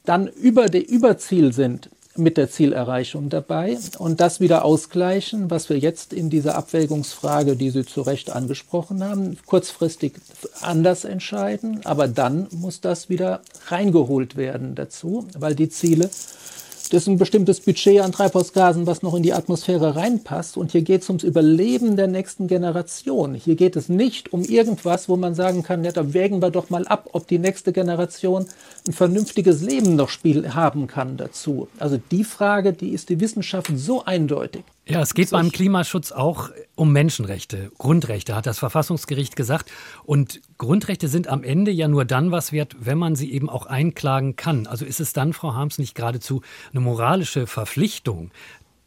dann 0.05 0.27
über 0.27 0.67
die 0.67 0.85
Überziel 0.85 1.53
sind 1.53 1.89
mit 2.17 2.37
der 2.37 2.49
Zielerreichung 2.49 3.29
dabei 3.29 3.77
und 3.97 4.19
das 4.19 4.39
wieder 4.39 4.65
ausgleichen, 4.65 5.49
was 5.49 5.69
wir 5.69 5.77
jetzt 5.77 6.13
in 6.13 6.29
dieser 6.29 6.55
Abwägungsfrage, 6.55 7.55
die 7.55 7.69
Sie 7.69 7.85
zu 7.85 8.01
Recht 8.01 8.31
angesprochen 8.31 9.03
haben, 9.03 9.37
kurzfristig 9.45 10.13
anders 10.61 11.05
entscheiden. 11.05 11.81
Aber 11.85 12.07
dann 12.07 12.47
muss 12.51 12.81
das 12.81 13.09
wieder 13.09 13.41
reingeholt 13.67 14.35
werden 14.35 14.75
dazu, 14.75 15.27
weil 15.37 15.55
die 15.55 15.69
Ziele 15.69 16.09
das 16.93 17.03
ist 17.03 17.07
ein 17.07 17.17
bestimmtes 17.17 17.59
Budget 17.59 18.01
an 18.01 18.11
Treibhausgasen, 18.11 18.87
was 18.87 19.01
noch 19.01 19.13
in 19.15 19.23
die 19.23 19.33
Atmosphäre 19.33 19.95
reinpasst. 19.95 20.57
Und 20.57 20.71
hier 20.71 20.81
geht 20.81 21.01
es 21.01 21.09
ums 21.09 21.23
Überleben 21.23 21.95
der 21.95 22.07
nächsten 22.07 22.47
Generation. 22.47 23.33
Hier 23.35 23.55
geht 23.55 23.75
es 23.75 23.89
nicht 23.89 24.33
um 24.33 24.43
irgendwas, 24.43 25.09
wo 25.09 25.15
man 25.15 25.35
sagen 25.35 25.63
kann, 25.63 25.83
ja, 25.83 25.91
da 25.91 26.13
wägen 26.13 26.41
wir 26.41 26.49
doch 26.49 26.69
mal 26.69 26.87
ab, 26.87 27.09
ob 27.13 27.27
die 27.27 27.39
nächste 27.39 27.73
Generation 27.73 28.45
ein 28.87 28.93
vernünftiges 28.93 29.61
Leben 29.61 29.95
noch 29.95 30.09
Spiel 30.09 30.53
haben 30.53 30.87
kann 30.87 31.17
dazu. 31.17 31.67
Also 31.79 31.99
die 32.11 32.23
Frage, 32.23 32.73
die 32.73 32.89
ist 32.89 33.09
die 33.09 33.19
Wissenschaft 33.19 33.71
so 33.75 34.03
eindeutig. 34.05 34.63
Ja, 34.87 35.01
es 35.01 35.13
geht 35.13 35.31
beim 35.31 35.51
Klimaschutz 35.51 36.11
auch 36.11 36.49
um 36.75 36.93
Menschenrechte, 36.93 37.71
Grundrechte, 37.77 38.35
hat 38.35 38.45
das 38.45 38.59
Verfassungsgericht 38.59 39.35
gesagt. 39.35 39.69
Und 40.05 40.41
Grundrechte 40.57 41.09
sind 41.09 41.27
am 41.27 41.43
Ende 41.43 41.71
ja 41.71 41.87
nur 41.87 42.05
dann 42.05 42.31
was 42.31 42.51
wert, 42.51 42.75
wenn 42.79 42.97
man 42.97 43.15
sie 43.15 43.31
eben 43.31 43.49
auch 43.49 43.65
einklagen 43.65 44.35
kann. 44.37 44.65
Also 44.65 44.85
ist 44.85 44.99
es 44.99 45.11
dann, 45.11 45.33
Frau 45.33 45.53
Harms, 45.53 45.77
nicht 45.77 45.95
geradezu 45.95 46.41
eine 46.71 46.79
moralische 46.79 47.47
Verpflichtung, 47.47 48.31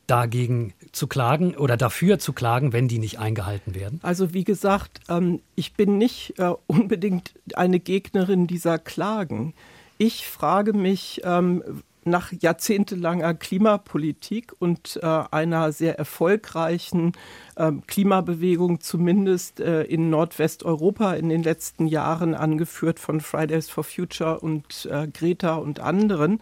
dagegen 0.07 0.75
zu 0.91 1.07
klagen 1.07 1.55
oder 1.57 1.77
dafür 1.77 2.19
zu 2.19 2.33
klagen, 2.33 2.73
wenn 2.73 2.89
die 2.89 2.99
nicht 2.99 3.19
eingehalten 3.21 3.75
werden? 3.75 4.01
Also 4.03 4.35
wie 4.35 4.45
gesagt, 4.45 5.01
ähm, 5.09 5.41
ich 5.55 5.75
bin 5.75 5.99
nicht 5.99 6.35
äh, 6.39 6.53
unbedingt 6.67 7.33
eine 7.55 7.79
Gegnerin 7.79 8.49
dieser 8.49 8.79
Klagen. 8.79 9.55
Ich 9.99 10.27
frage 10.27 10.73
mich, 10.73 11.21
ähm, 11.25 11.63
nach 12.05 12.33
jahrzehntelanger 12.33 13.35
Klimapolitik 13.35 14.53
und 14.59 14.99
äh, 15.03 15.07
einer 15.07 15.73
sehr 15.73 15.99
erfolgreichen 15.99 17.13
äh, 17.57 17.73
Klimabewegung, 17.87 18.81
zumindest 18.81 19.61
äh, 19.61 19.83
in 19.83 20.11
Nordwesteuropa 20.11 21.15
in 21.15 21.29
den 21.29 21.43
letzten 21.43 21.87
Jahren, 21.87 22.35
angeführt 22.35 22.99
von 22.99 23.21
Fridays 23.21 23.69
for 23.69 23.85
Future 23.85 24.41
und 24.41 24.89
äh, 24.91 25.09
Greta 25.09 25.57
und 25.57 25.81
anderen. 25.81 26.41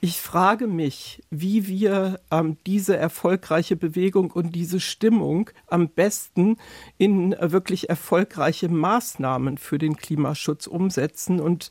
Ich 0.00 0.20
frage 0.20 0.66
mich, 0.66 1.22
wie 1.30 1.66
wir 1.66 2.20
ähm, 2.30 2.56
diese 2.66 2.96
erfolgreiche 2.96 3.76
Bewegung 3.76 4.30
und 4.30 4.54
diese 4.54 4.80
Stimmung 4.80 5.50
am 5.66 5.88
besten 5.88 6.56
in 6.98 7.32
äh, 7.32 7.52
wirklich 7.52 7.88
erfolgreiche 7.88 8.68
Maßnahmen 8.68 9.58
für 9.58 9.78
den 9.78 9.96
Klimaschutz 9.96 10.66
umsetzen. 10.66 11.40
Und 11.40 11.70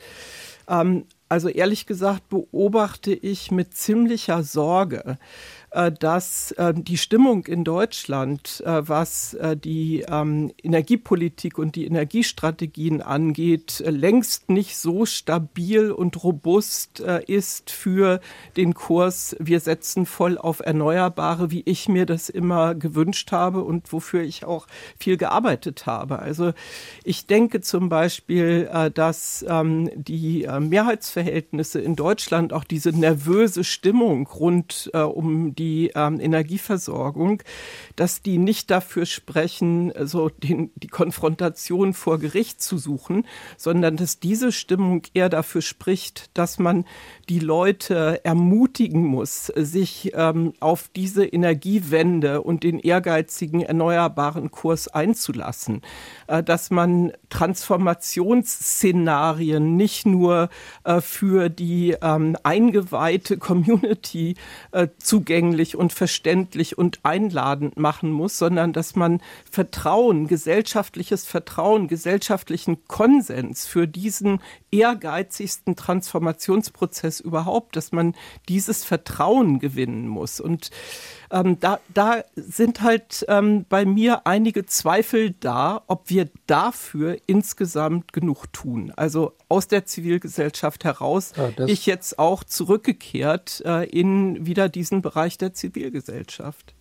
ähm, 0.67 1.05
also 1.29 1.49
ehrlich 1.49 1.85
gesagt 1.85 2.29
beobachte 2.29 3.13
ich 3.13 3.51
mit 3.51 3.73
ziemlicher 3.73 4.43
Sorge, 4.43 5.17
dass 5.99 6.51
äh, 6.53 6.73
die 6.73 6.97
Stimmung 6.97 7.45
in 7.45 7.63
Deutschland, 7.63 8.63
äh, 8.65 8.87
was 8.87 9.37
die 9.63 10.03
ähm, 10.07 10.51
Energiepolitik 10.63 11.57
und 11.57 11.75
die 11.75 11.85
Energiestrategien 11.85 13.01
angeht, 13.01 13.83
längst 13.85 14.49
nicht 14.49 14.77
so 14.77 15.05
stabil 15.05 15.91
und 15.91 16.23
robust 16.23 16.99
ist 16.99 17.69
für 17.69 18.19
den 18.55 18.73
Kurs, 18.73 19.35
wir 19.39 19.59
setzen 19.59 20.05
voll 20.05 20.37
auf 20.37 20.59
Erneuerbare, 20.59 21.51
wie 21.51 21.63
ich 21.65 21.87
mir 21.89 22.05
das 22.05 22.29
immer 22.29 22.75
gewünscht 22.75 23.31
habe 23.31 23.63
und 23.63 23.91
wofür 23.93 24.21
ich 24.21 24.45
auch 24.45 24.67
viel 24.97 25.17
gearbeitet 25.17 25.85
habe. 25.85 26.19
Also 26.19 26.53
ich 27.03 27.27
denke 27.27 27.61
zum 27.61 27.89
Beispiel, 27.89 28.69
dass 28.93 29.45
ähm, 29.47 29.89
die 29.95 30.47
Mehrheitsverhältnisse 30.59 31.79
in 31.79 31.95
Deutschland, 31.95 32.53
auch 32.53 32.63
diese 32.63 32.89
nervöse 32.89 33.63
Stimmung 33.63 34.27
rund 34.27 34.89
um 34.93 35.55
die 35.67 35.91
ähm, 35.95 36.21
Energieversorgung, 36.21 37.43
dass 37.97 38.21
die 38.21 38.37
nicht 38.37 38.71
dafür 38.71 39.05
sprechen, 39.05 39.91
so 40.05 40.29
den, 40.29 40.71
die 40.75 40.87
Konfrontation 40.87 41.93
vor 41.93 42.19
Gericht 42.19 42.61
zu 42.61 42.77
suchen, 42.77 43.27
sondern 43.57 43.97
dass 43.97 44.21
diese 44.21 44.53
Stimmung 44.53 45.01
eher 45.13 45.27
dafür 45.27 45.61
spricht, 45.61 46.37
dass 46.37 46.57
man 46.57 46.85
die 47.27 47.39
Leute 47.39 48.23
ermutigen 48.23 49.05
muss, 49.05 49.47
sich 49.47 50.13
ähm, 50.13 50.53
auf 50.61 50.89
diese 50.95 51.25
Energiewende 51.25 52.41
und 52.41 52.63
den 52.63 52.79
ehrgeizigen 52.79 53.61
erneuerbaren 53.61 54.51
Kurs 54.51 54.87
einzulassen, 54.87 55.81
äh, 56.27 56.41
dass 56.43 56.71
man 56.71 57.11
Transformationsszenarien 57.29 59.75
nicht 59.75 60.05
nur 60.05 60.47
äh, 60.85 61.01
für 61.01 61.49
die 61.49 61.97
ähm, 62.01 62.37
eingeweihte 62.43 63.37
Community 63.37 64.35
äh, 64.71 64.87
zugänglich 64.97 65.46
und 65.75 65.93
verständlich 65.93 66.77
und 66.77 66.99
einladend 67.03 67.77
machen 67.77 68.11
muss, 68.11 68.37
sondern 68.37 68.73
dass 68.73 68.95
man 68.95 69.21
Vertrauen, 69.49 70.27
gesellschaftliches 70.27 71.25
Vertrauen, 71.25 71.87
gesellschaftlichen 71.87 72.85
Konsens 72.87 73.65
für 73.65 73.87
diesen 73.87 74.41
ehrgeizigsten 74.71 75.75
Transformationsprozess 75.75 77.19
überhaupt, 77.19 77.75
dass 77.75 77.91
man 77.91 78.15
dieses 78.49 78.83
Vertrauen 78.83 79.59
gewinnen 79.59 80.07
muss. 80.07 80.39
Und 80.39 80.71
ähm, 81.31 81.59
da, 81.59 81.79
da 81.93 82.23
sind 82.35 82.81
halt 82.81 83.25
ähm, 83.27 83.65
bei 83.67 83.85
mir 83.85 84.25
einige 84.25 84.65
Zweifel 84.65 85.35
da, 85.39 85.83
ob 85.87 86.09
wir 86.09 86.29
dafür 86.47 87.17
insgesamt 87.27 88.13
genug 88.13 88.51
tun. 88.53 88.93
Also 88.95 89.33
aus 89.49 89.67
der 89.67 89.85
Zivilgesellschaft 89.85 90.83
heraus, 90.83 91.33
ja, 91.35 91.65
ich 91.65 91.85
jetzt 91.85 92.19
auch 92.19 92.43
zurückgekehrt 92.43 93.61
äh, 93.65 93.85
in 93.89 94.45
wieder 94.45 94.69
diesen 94.69 95.01
Bereich 95.01 95.37
der 95.37 95.53
Zivilgesellschaft. 95.53 96.73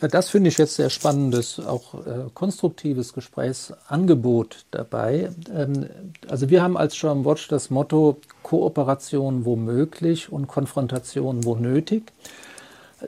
Das 0.00 0.28
finde 0.28 0.48
ich 0.48 0.58
jetzt 0.58 0.76
sehr 0.76 0.90
spannendes, 0.90 1.58
auch 1.58 1.94
äh, 1.94 2.30
konstruktives 2.32 3.12
Gesprächsangebot 3.14 4.66
dabei. 4.70 5.30
Ähm, 5.52 5.88
also 6.28 6.50
wir 6.50 6.62
haben 6.62 6.76
als 6.76 6.98
German 6.98 7.24
Watch 7.24 7.48
das 7.48 7.70
Motto 7.70 8.20
Kooperation 8.42 9.44
wo 9.44 9.56
möglich 9.56 10.30
und 10.30 10.46
Konfrontation 10.46 11.44
wo 11.44 11.56
nötig. 11.56 12.12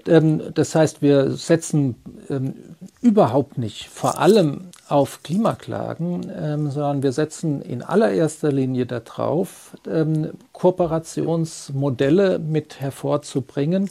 Ähm, 0.06 0.42
das 0.54 0.74
heißt, 0.74 1.00
wir 1.00 1.30
setzen 1.30 1.94
ähm, 2.28 2.54
überhaupt 3.00 3.56
nicht 3.56 3.88
vor 3.88 4.18
allem 4.18 4.70
auf 4.88 5.22
Klimaklagen, 5.22 6.28
ähm, 6.36 6.70
sondern 6.72 7.04
wir 7.04 7.12
setzen 7.12 7.62
in 7.62 7.82
allererster 7.82 8.50
Linie 8.50 8.86
darauf, 8.86 9.76
Kooperationsmodelle 10.52 12.40
mit 12.40 12.80
hervorzubringen, 12.80 13.90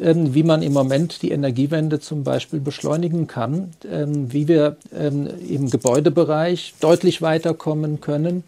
wie 0.00 0.42
man 0.42 0.62
im 0.62 0.72
Moment 0.72 1.22
die 1.22 1.30
Energiewende 1.30 2.00
zum 2.00 2.24
Beispiel 2.24 2.60
beschleunigen 2.60 3.26
kann, 3.26 3.70
wie 3.82 4.48
wir 4.48 4.76
im 4.92 5.70
Gebäudebereich 5.70 6.74
deutlich 6.80 7.22
weiterkommen 7.22 8.00
können 8.00 8.44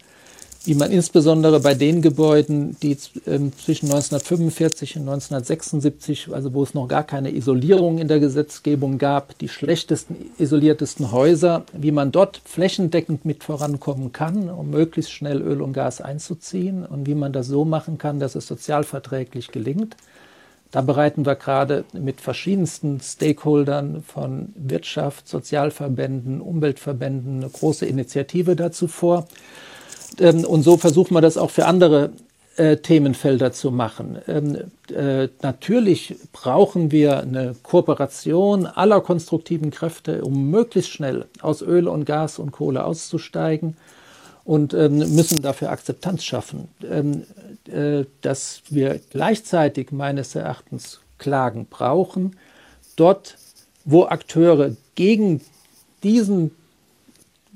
wie 0.63 0.75
man 0.75 0.91
insbesondere 0.91 1.59
bei 1.59 1.73
den 1.73 2.01
Gebäuden, 2.01 2.77
die 2.81 2.95
ähm, 3.25 3.51
zwischen 3.57 3.87
1945 3.87 4.97
und 4.97 5.09
1976, 5.09 6.31
also 6.31 6.53
wo 6.53 6.61
es 6.61 6.73
noch 6.73 6.87
gar 6.87 7.03
keine 7.03 7.33
Isolierung 7.33 7.97
in 7.97 8.07
der 8.07 8.19
Gesetzgebung 8.19 8.97
gab, 8.99 9.37
die 9.39 9.49
schlechtesten 9.49 10.15
isoliertesten 10.37 11.11
Häuser, 11.11 11.65
wie 11.73 11.91
man 11.91 12.11
dort 12.11 12.41
flächendeckend 12.45 13.25
mit 13.25 13.43
vorankommen 13.43 14.11
kann, 14.11 14.49
um 14.49 14.69
möglichst 14.69 15.11
schnell 15.11 15.41
Öl 15.41 15.61
und 15.61 15.73
Gas 15.73 15.99
einzuziehen 15.99 16.85
und 16.85 17.07
wie 17.07 17.15
man 17.15 17.33
das 17.33 17.47
so 17.47 17.65
machen 17.65 17.97
kann, 17.97 18.19
dass 18.19 18.35
es 18.35 18.45
sozialverträglich 18.45 19.51
gelingt. 19.51 19.95
Da 20.71 20.81
bereiten 20.81 21.25
wir 21.25 21.35
gerade 21.35 21.83
mit 21.91 22.21
verschiedensten 22.21 23.01
Stakeholdern 23.01 24.03
von 24.03 24.53
Wirtschaft, 24.55 25.27
Sozialverbänden, 25.27 26.39
Umweltverbänden 26.39 27.41
eine 27.41 27.49
große 27.49 27.85
Initiative 27.85 28.55
dazu 28.55 28.87
vor. 28.87 29.27
Ähm, 30.19 30.45
und 30.45 30.63
so 30.63 30.77
versuchen 30.77 31.13
wir 31.13 31.21
das 31.21 31.37
auch 31.37 31.51
für 31.51 31.65
andere 31.65 32.11
äh, 32.55 32.77
Themenfelder 32.77 33.51
zu 33.51 33.71
machen. 33.71 34.17
Ähm, 34.27 34.57
äh, 34.93 35.27
natürlich 35.41 36.15
brauchen 36.31 36.91
wir 36.91 37.19
eine 37.19 37.55
Kooperation 37.63 38.65
aller 38.65 39.01
konstruktiven 39.01 39.71
Kräfte, 39.71 40.23
um 40.23 40.49
möglichst 40.49 40.91
schnell 40.91 41.25
aus 41.41 41.61
Öl 41.61 41.87
und 41.87 42.05
Gas 42.05 42.39
und 42.39 42.51
Kohle 42.51 42.85
auszusteigen 42.85 43.77
und 44.43 44.73
ähm, 44.73 44.97
müssen 44.97 45.41
dafür 45.41 45.69
Akzeptanz 45.69 46.23
schaffen. 46.23 46.67
Ähm, 46.89 47.21
äh, 47.21 47.50
dass 48.21 48.61
wir 48.69 48.99
gleichzeitig 49.11 49.91
meines 49.91 50.35
Erachtens 50.35 50.99
Klagen 51.17 51.67
brauchen, 51.69 52.35
dort, 52.95 53.37
wo 53.85 54.05
Akteure 54.05 54.75
gegen 54.95 55.41
diesen 56.03 56.51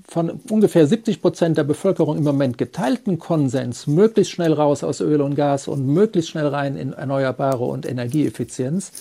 von 0.08 0.40
ungefähr 0.50 0.86
70 0.86 1.22
Prozent 1.22 1.58
der 1.58 1.64
Bevölkerung 1.64 2.18
im 2.18 2.24
Moment 2.24 2.58
geteilten 2.58 3.18
Konsens 3.18 3.88
möglichst 3.88 4.34
schnell 4.34 4.54
raus 4.54 4.84
aus 4.84 5.02
Öl 5.02 5.22
und 5.22 5.36
Gas 5.36 5.68
und 5.68 5.88
möglichst 5.88 6.30
schnell 6.30 6.48
rein 6.48 6.78
in 6.78 6.94
Erneuerbare 6.94 7.64
und 7.64 7.88
Energieeffizienz. 7.88 8.92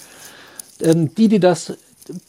Ähm, 0.80 1.14
die, 1.14 1.28
die 1.28 1.40
das 1.40 1.74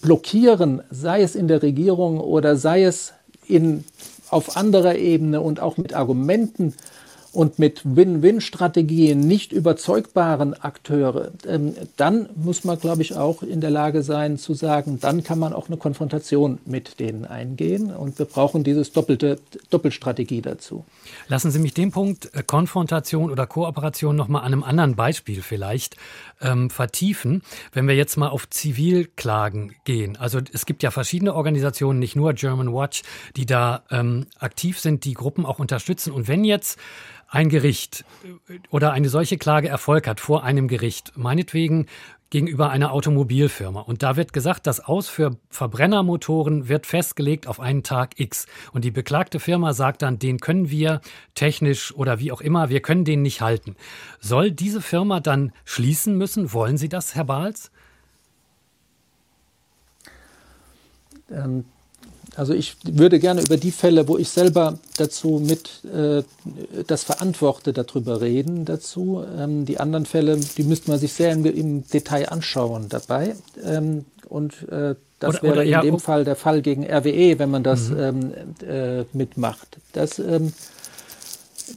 blockieren, 0.02 0.82
sei 0.92 1.22
es 1.22 1.36
in 1.36 1.48
der 1.48 1.62
Regierung 1.62 2.20
oder 2.20 2.58
sei 2.58 2.84
es 2.84 3.14
in, 3.48 3.86
auf 4.30 4.58
anderer 4.58 4.96
Ebene 4.96 5.42
und 5.42 5.60
auch 5.62 5.78
mit 5.78 5.94
Argumenten, 5.94 6.74
und 7.36 7.60
mit 7.60 7.82
Win-Win-Strategien 7.84 9.20
nicht 9.20 9.52
überzeugbaren 9.52 10.54
Akteure, 10.54 11.32
ähm, 11.48 11.76
dann 11.98 12.30
muss 12.36 12.64
man, 12.64 12.80
glaube 12.80 13.02
ich, 13.02 13.16
auch 13.16 13.44
in 13.44 13.62
der 13.62 13.72
Lage 13.72 14.04
sein 14.04 14.38
zu 14.38 14.54
sagen, 14.54 15.00
dann 15.02 15.24
kann 15.24 15.38
man 15.38 15.54
auch 15.54 15.68
eine 15.68 15.78
Konfrontation 15.78 16.60
mit 16.66 17.00
denen 17.00 17.26
eingehen. 17.26 17.94
Und 17.94 18.18
wir 18.20 18.26
brauchen 18.26 18.64
dieses 18.64 18.94
doppelte 18.94 19.40
Doppelstrategie 19.70 20.42
dazu. 20.42 20.86
Lassen 21.28 21.52
Sie 21.52 21.60
mich 21.60 21.74
den 21.74 21.92
Punkt 21.92 22.34
äh, 22.34 22.42
Konfrontation 22.42 23.30
oder 23.30 23.46
Kooperation 23.46 24.16
noch 24.16 24.30
mal 24.30 24.40
an 24.40 24.54
einem 24.54 24.64
anderen 24.64 24.96
Beispiel 24.96 25.42
vielleicht 25.42 25.98
ähm, 26.42 26.70
vertiefen. 26.70 27.42
Wenn 27.74 27.88
wir 27.88 27.96
jetzt 27.96 28.16
mal 28.16 28.30
auf 28.30 28.50
Zivilklagen 28.50 29.76
gehen. 29.84 30.16
Also 30.16 30.40
es 30.54 30.66
gibt 30.66 30.84
ja 30.84 30.92
verschiedene 30.92 31.34
Organisationen, 31.34 32.00
nicht 32.00 32.16
nur 32.16 32.34
German 32.34 32.74
Watch, 32.74 33.04
die 33.36 33.46
da 33.46 33.84
ähm, 33.92 34.28
aktiv 34.40 34.80
sind, 34.80 35.04
die 35.04 35.14
Gruppen 35.14 35.46
auch 35.46 35.60
unterstützen. 35.60 36.14
Und 36.14 36.28
wenn 36.30 36.46
jetzt 36.46 36.80
ein 37.28 37.50
Gericht 37.50 38.06
äh, 38.24 38.60
oder 38.70 38.92
eine 38.94 39.10
solche 39.10 39.38
Klage 39.38 39.68
Erfolg 39.68 40.08
hat 40.08 40.20
vor 40.20 40.44
einem 40.44 40.68
Gericht, 40.68 41.14
meinetwegen 41.16 41.88
gegenüber 42.30 42.70
einer 42.70 42.92
Automobilfirma. 42.92 43.82
Und 43.82 44.04
da 44.04 44.16
wird 44.16 44.34
gesagt, 44.34 44.68
das 44.68 44.80
Aus 44.80 45.08
für 45.08 45.38
Verbrennermotoren 45.50 46.68
wird 46.68 46.86
festgelegt 46.86 47.48
auf 47.48 47.60
einen 47.60 47.84
Tag 47.84 48.20
X. 48.20 48.48
Und 48.74 48.84
die 48.84 48.92
beklagte 48.92 49.40
Firma 49.40 49.74
sagt 49.74 50.02
dann, 50.02 50.20
den 50.20 50.40
können 50.40 50.70
wir 50.70 51.02
technisch 51.36 51.94
oder 51.96 52.20
wie 52.20 52.32
auch 52.32 52.42
immer, 52.42 52.70
wir 52.70 52.82
können 52.82 53.06
den 53.06 53.22
nicht 53.22 53.42
halten. 53.42 53.76
Soll 54.20 54.52
diese 54.52 54.82
Firma 54.82 55.20
dann 55.20 55.54
schließen 55.66 56.18
müssen? 56.18 56.52
Wollen 56.52 56.78
Sie 56.78 56.90
das, 56.90 57.16
Herr 57.16 57.26
Bahls? 57.26 57.72
Ähm, 61.32 61.66
also 62.36 62.54
ich 62.54 62.76
würde 62.84 63.20
gerne 63.20 63.42
über 63.42 63.58
die 63.58 63.72
Fälle, 63.72 64.08
wo 64.08 64.18
ich 64.18 64.30
selber 64.30 64.78
dazu 64.98 65.42
mit 65.46 65.86
äh, 65.86 66.24
das 66.86 67.04
verantworte, 67.04 67.72
darüber 67.72 68.22
reden 68.22 68.66
dazu. 68.66 69.24
Ähm, 69.38 69.66
die 69.66 69.80
anderen 69.80 70.06
Fälle, 70.06 70.38
die 70.38 70.64
müsste 70.64 70.92
man 70.92 71.00
sich 71.00 71.14
sehr 71.14 71.32
im, 71.32 71.46
im 71.46 71.88
Detail 71.88 72.30
anschauen 72.30 72.88
dabei. 72.90 73.36
Ähm, 73.64 74.06
und 74.28 74.68
äh, 74.70 74.96
das 75.20 75.36
oder, 75.36 75.44
wäre 75.44 75.54
oder, 75.54 75.64
in 75.64 75.70
ja, 75.70 75.82
dem 75.82 76.00
Fall 76.00 76.26
der 76.26 76.36
Fall 76.36 76.62
gegen 76.62 76.84
RWE, 76.84 77.40
wenn 77.40 77.52
man 77.52 77.64
das 77.64 77.90
mhm. 77.90 78.00
ähm, 78.00 78.34
äh, 78.68 79.06
mitmacht. 79.14 79.78
Das, 79.94 80.20
ähm, 80.20 80.52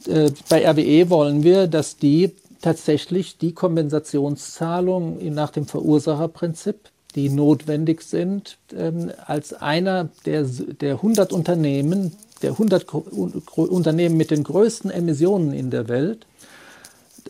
äh, 0.07 0.31
bei 0.49 0.69
RWE 0.69 1.09
wollen 1.09 1.43
wir, 1.43 1.67
dass 1.67 1.97
die 1.97 2.35
tatsächlich 2.61 3.37
die 3.37 3.53
Kompensationszahlung 3.53 5.33
nach 5.33 5.51
dem 5.51 5.65
Verursacherprinzip 5.65 6.75
die 7.15 7.29
notwendig 7.29 8.01
sind, 8.01 8.57
ähm, 8.75 9.11
als 9.25 9.53
einer 9.53 10.09
der, 10.25 10.43
der 10.43 10.95
100 10.95 11.33
Unternehmen, 11.33 12.15
der 12.41 12.51
100 12.51 12.85
Unternehmen 12.93 14.17
mit 14.17 14.31
den 14.31 14.43
größten 14.43 14.91
Emissionen 14.91 15.53
in 15.53 15.71
der 15.71 15.87
Welt, 15.87 16.25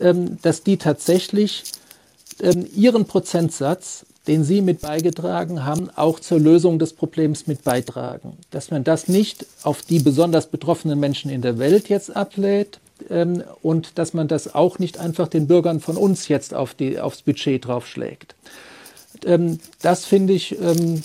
ähm, 0.00 0.38
dass 0.42 0.62
die 0.62 0.76
tatsächlich 0.76 1.64
ähm, 2.40 2.66
ihren 2.74 3.06
Prozentsatz, 3.06 4.04
den 4.26 4.44
sie 4.44 4.60
mit 4.60 4.82
beigetragen 4.82 5.64
haben, 5.64 5.88
auch 5.96 6.20
zur 6.20 6.38
Lösung 6.38 6.78
des 6.78 6.92
Problems 6.92 7.46
mit 7.46 7.64
beitragen. 7.64 8.36
Dass 8.50 8.70
man 8.70 8.84
das 8.84 9.08
nicht 9.08 9.46
auf 9.62 9.82
die 9.82 9.98
besonders 9.98 10.46
betroffenen 10.46 11.00
Menschen 11.00 11.30
in 11.30 11.40
der 11.42 11.58
Welt 11.58 11.88
jetzt 11.88 12.14
ablädt, 12.14 12.80
und 13.62 13.98
dass 13.98 14.12
man 14.12 14.28
das 14.28 14.54
auch 14.54 14.78
nicht 14.78 14.98
einfach 14.98 15.28
den 15.28 15.46
Bürgern 15.46 15.80
von 15.80 15.96
uns 15.96 16.28
jetzt 16.28 16.52
auf 16.52 16.74
die, 16.74 17.00
aufs 17.00 17.22
Budget 17.22 17.64
draufschlägt. 17.64 18.34
Ähm, 19.26 19.58
das 19.82 20.04
finde 20.04 20.32
ich 20.32 20.58
ähm, 20.60 21.02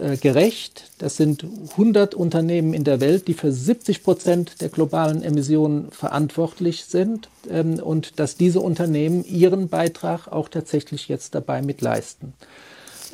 äh, 0.00 0.16
gerecht. 0.16 0.84
Das 0.98 1.16
sind 1.16 1.44
100 1.72 2.14
Unternehmen 2.14 2.74
in 2.74 2.84
der 2.84 3.00
Welt, 3.00 3.28
die 3.28 3.34
für 3.34 3.52
70 3.52 4.02
Prozent 4.02 4.60
der 4.60 4.68
globalen 4.68 5.22
Emissionen 5.22 5.90
verantwortlich 5.90 6.84
sind 6.84 7.28
ähm, 7.50 7.78
und 7.78 8.18
dass 8.18 8.36
diese 8.36 8.60
Unternehmen 8.60 9.24
ihren 9.24 9.68
Beitrag 9.68 10.28
auch 10.28 10.48
tatsächlich 10.48 11.08
jetzt 11.08 11.34
dabei 11.34 11.62
mit 11.62 11.80
leisten. 11.80 12.32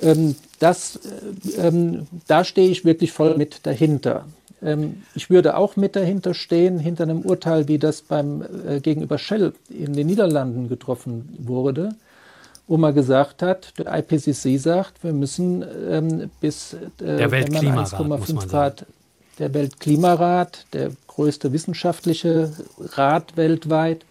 Ähm, 0.01 0.37
das, 0.59 1.01
äh, 1.57 1.69
ähm, 1.69 2.07
da 2.27 2.45
stehe 2.45 2.71
ich 2.71 2.85
wirklich 2.85 3.13
voll 3.13 3.37
mit 3.37 3.61
dahinter. 3.65 4.27
Ähm, 4.63 5.03
ich 5.15 5.31
würde 5.31 5.57
auch 5.57 5.77
mit 5.77 5.97
dahinter 5.97 6.35
stehen, 6.35 6.79
hinter 6.79 7.05
einem 7.05 7.23
Urteil, 7.23 7.69
wie 7.69 7.79
das 7.79 8.03
beim 8.03 8.43
äh, 8.67 8.81
gegenüber 8.81 9.19
Shell 9.19 9.53
in 9.69 9.93
den 9.93 10.07
Niederlanden 10.07 10.69
getroffen 10.69 11.37
wurde 11.39 11.95
wo 12.69 12.77
man 12.77 12.95
gesagt 12.95 13.43
hat, 13.43 13.73
der 13.79 13.87
IPCC 13.99 14.59
sagt, 14.59 15.03
wir 15.03 15.13
müssen 15.13 15.65
ähm, 15.91 16.31
bis 16.41 16.75
äh, 16.75 16.79
der 16.99 17.31
Weltklimarat, 17.31 17.95
1,5 17.95 18.49
Grad, 18.49 18.87
der 19.39 19.55
Weltklimarat, 19.55 20.67
der 20.75 20.91
größte 21.07 21.53
wissenschaftliche 21.53 22.53
Rat 22.95 23.37
weltweit, 23.37 24.05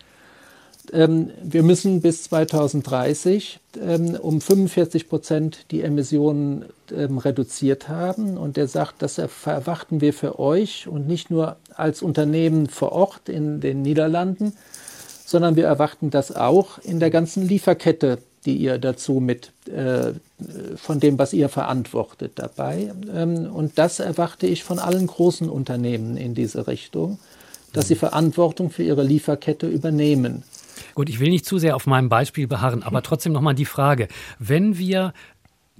ähm, 0.93 1.31
wir 1.43 1.63
müssen 1.63 2.01
bis 2.01 2.23
2030 2.23 3.59
ähm, 3.79 4.15
um 4.15 4.41
45 4.41 5.09
Prozent 5.09 5.65
die 5.71 5.81
Emissionen 5.81 6.65
ähm, 6.95 7.17
reduziert 7.17 7.89
haben. 7.89 8.37
Und 8.37 8.57
der 8.57 8.67
sagt, 8.67 9.01
das 9.01 9.17
erwarten 9.17 10.01
wir 10.01 10.13
für 10.13 10.39
euch 10.39 10.87
und 10.87 11.07
nicht 11.07 11.29
nur 11.29 11.57
als 11.75 12.01
Unternehmen 12.01 12.67
vor 12.67 12.91
Ort 12.93 13.29
in 13.29 13.59
den 13.59 13.81
Niederlanden, 13.81 14.53
sondern 15.25 15.57
wir 15.57 15.65
erwarten 15.65 16.09
das 16.09 16.35
auch 16.35 16.77
in 16.79 16.99
der 16.99 17.09
ganzen 17.09 17.45
Lieferkette 17.45 18.19
die 18.47 18.55
ihr 18.55 18.77
dazu 18.77 19.19
mit 19.19 19.51
äh, 19.67 20.13
von 20.77 21.01
dem, 21.01 21.19
was 21.19 21.33
ihr 21.33 21.49
verantwortet, 21.49 22.31
dabei. 22.35 22.93
Ähm, 23.13 23.45
und 23.53 23.77
das 23.77 23.99
erwarte 23.99 24.47
ich 24.47 24.63
von 24.63 24.79
allen 24.79 25.05
großen 25.05 25.49
Unternehmen 25.49 26.15
in 26.15 26.33
diese 26.33 26.65
Richtung, 26.65 27.19
dass 27.73 27.89
sie 27.89 27.95
mhm. 27.95 27.99
Verantwortung 27.99 28.69
für 28.71 28.83
ihre 28.83 29.03
Lieferkette 29.03 29.67
übernehmen. 29.67 30.43
Gut, 30.95 31.09
ich 31.09 31.19
will 31.19 31.29
nicht 31.29 31.45
zu 31.45 31.57
sehr 31.57 31.75
auf 31.75 31.87
meinem 31.87 32.07
Beispiel 32.07 32.47
beharren, 32.47 32.83
aber 32.83 33.03
trotzdem 33.03 33.33
nochmal 33.33 33.53
die 33.53 33.65
Frage, 33.65 34.07
wenn 34.39 34.77
wir 34.77 35.13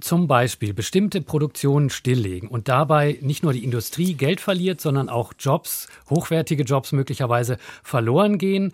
zum 0.00 0.28
Beispiel 0.28 0.74
bestimmte 0.74 1.22
Produktionen 1.22 1.88
stilllegen 1.88 2.48
und 2.48 2.68
dabei 2.68 3.18
nicht 3.22 3.42
nur 3.42 3.54
die 3.54 3.64
Industrie 3.64 4.12
Geld 4.12 4.40
verliert, 4.40 4.80
sondern 4.80 5.08
auch 5.08 5.32
Jobs, 5.38 5.88
hochwertige 6.10 6.64
Jobs 6.64 6.92
möglicherweise 6.92 7.56
verloren 7.82 8.38
gehen, 8.38 8.72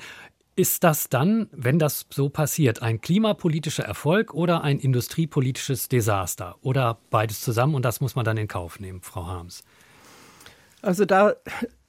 Ist 0.56 0.84
das 0.84 1.08
dann, 1.08 1.48
wenn 1.50 1.80
das 1.80 2.06
so 2.10 2.28
passiert, 2.28 2.80
ein 2.80 3.00
klimapolitischer 3.00 3.84
Erfolg 3.84 4.34
oder 4.34 4.62
ein 4.62 4.78
industriepolitisches 4.78 5.88
Desaster? 5.88 6.56
Oder 6.62 6.98
beides 7.10 7.40
zusammen 7.40 7.74
und 7.74 7.84
das 7.84 8.00
muss 8.00 8.14
man 8.14 8.24
dann 8.24 8.36
in 8.36 8.46
Kauf 8.46 8.78
nehmen, 8.78 9.00
Frau 9.02 9.26
Harms? 9.26 9.64
Also 10.80 11.06
da 11.06 11.34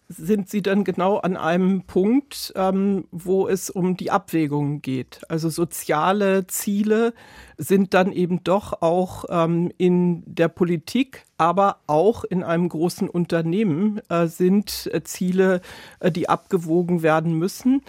sind 0.07 0.49
Sie 0.49 0.61
dann 0.61 0.83
genau 0.83 1.17
an 1.17 1.35
einem 1.37 1.83
Punkt, 1.83 2.53
ähm, 2.55 3.07
wo 3.11 3.47
es 3.47 3.69
um 3.69 3.97
die 3.97 4.11
Abwägungen 4.11 4.81
geht. 4.81 5.21
Also 5.29 5.49
soziale 5.49 6.47
Ziele 6.47 7.13
sind 7.57 7.93
dann 7.93 8.11
eben 8.11 8.43
doch 8.43 8.81
auch 8.81 9.25
ähm, 9.29 9.71
in 9.77 10.23
der 10.25 10.47
Politik, 10.47 11.25
aber 11.37 11.77
auch 11.87 12.23
in 12.23 12.43
einem 12.43 12.69
großen 12.69 13.09
Unternehmen 13.09 13.99
äh, 14.09 14.27
sind 14.27 14.89
äh, 14.93 15.03
Ziele, 15.03 15.61
äh, 15.99 16.11
die 16.11 16.29
abgewogen 16.29 17.03
werden 17.03 17.37
müssen. 17.37 17.81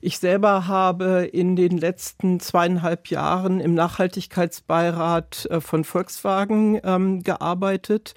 Ich 0.00 0.18
selber 0.18 0.66
habe 0.66 1.28
in 1.32 1.54
den 1.56 1.76
letzten 1.76 2.40
zweieinhalb 2.40 3.08
Jahren 3.08 3.60
im 3.60 3.74
Nachhaltigkeitsbeirat 3.74 5.46
äh, 5.50 5.60
von 5.60 5.84
Volkswagen 5.84 6.80
ähm, 6.82 7.22
gearbeitet. 7.22 8.14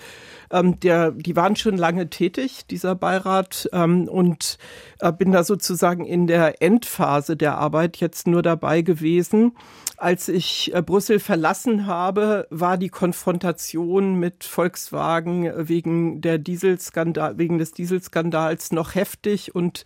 Ähm, 0.52 0.80
der, 0.80 1.12
die 1.12 1.36
waren 1.36 1.58
schon 1.58 1.78
lange 1.78 2.10
tätig, 2.10 2.65
dieser 2.67 2.95
Beirat, 2.95 3.69
ähm, 3.73 4.08
und 4.08 4.58
äh, 5.00 5.12
bin 5.12 5.32
da 5.32 5.43
sozusagen 5.43 6.06
in 6.06 6.28
der 6.28 6.62
Endphase 6.62 7.36
der 7.36 7.58
Arbeit 7.58 7.97
jetzt 7.97 8.28
nur 8.28 8.41
dabei 8.41 8.82
gewesen. 8.82 9.54
Als 9.97 10.30
ich 10.30 10.73
äh, 10.76 10.82
Brüssel 10.84 11.19
verlassen 11.19 11.88
habe, 11.88 12.47
war 12.52 12.78
die 12.78 12.89
Konfrontation 12.89 14.15
mit 14.15 14.43
Volkswagen 14.43 14.77
wegen 14.92 16.22
der 16.22 16.38
Dieselskandal, 16.38 17.38
wegen 17.38 17.58
des 17.58 17.72
Dieselskandals 17.72 18.72
noch 18.72 18.96
heftig. 18.96 19.56
Und 19.56 19.84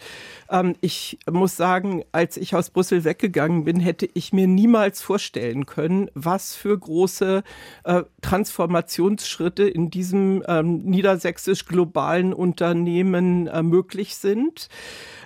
ähm, 0.50 0.76
ich 0.82 1.20
muss 1.30 1.58
sagen, 1.58 2.04
als 2.12 2.38
ich 2.38 2.56
aus 2.56 2.70
Brüssel 2.70 3.04
weggegangen 3.04 3.66
bin, 3.66 3.80
hätte 3.80 4.08
ich 4.14 4.34
mir 4.34 4.48
niemals 4.48 5.02
vorstellen 5.02 5.66
können, 5.66 6.10
was 6.14 6.56
für 6.56 6.78
große 6.78 7.44
äh, 7.84 8.04
Transformationsschritte 8.22 9.64
in 9.64 9.90
diesem 9.90 10.44
ähm, 10.48 10.80
niedersächsisch 10.84 11.66
globalen 11.66 12.34
Unternehmen 12.34 13.48
äh, 13.48 13.64
möglich 13.64 14.16
sind. 14.16 14.70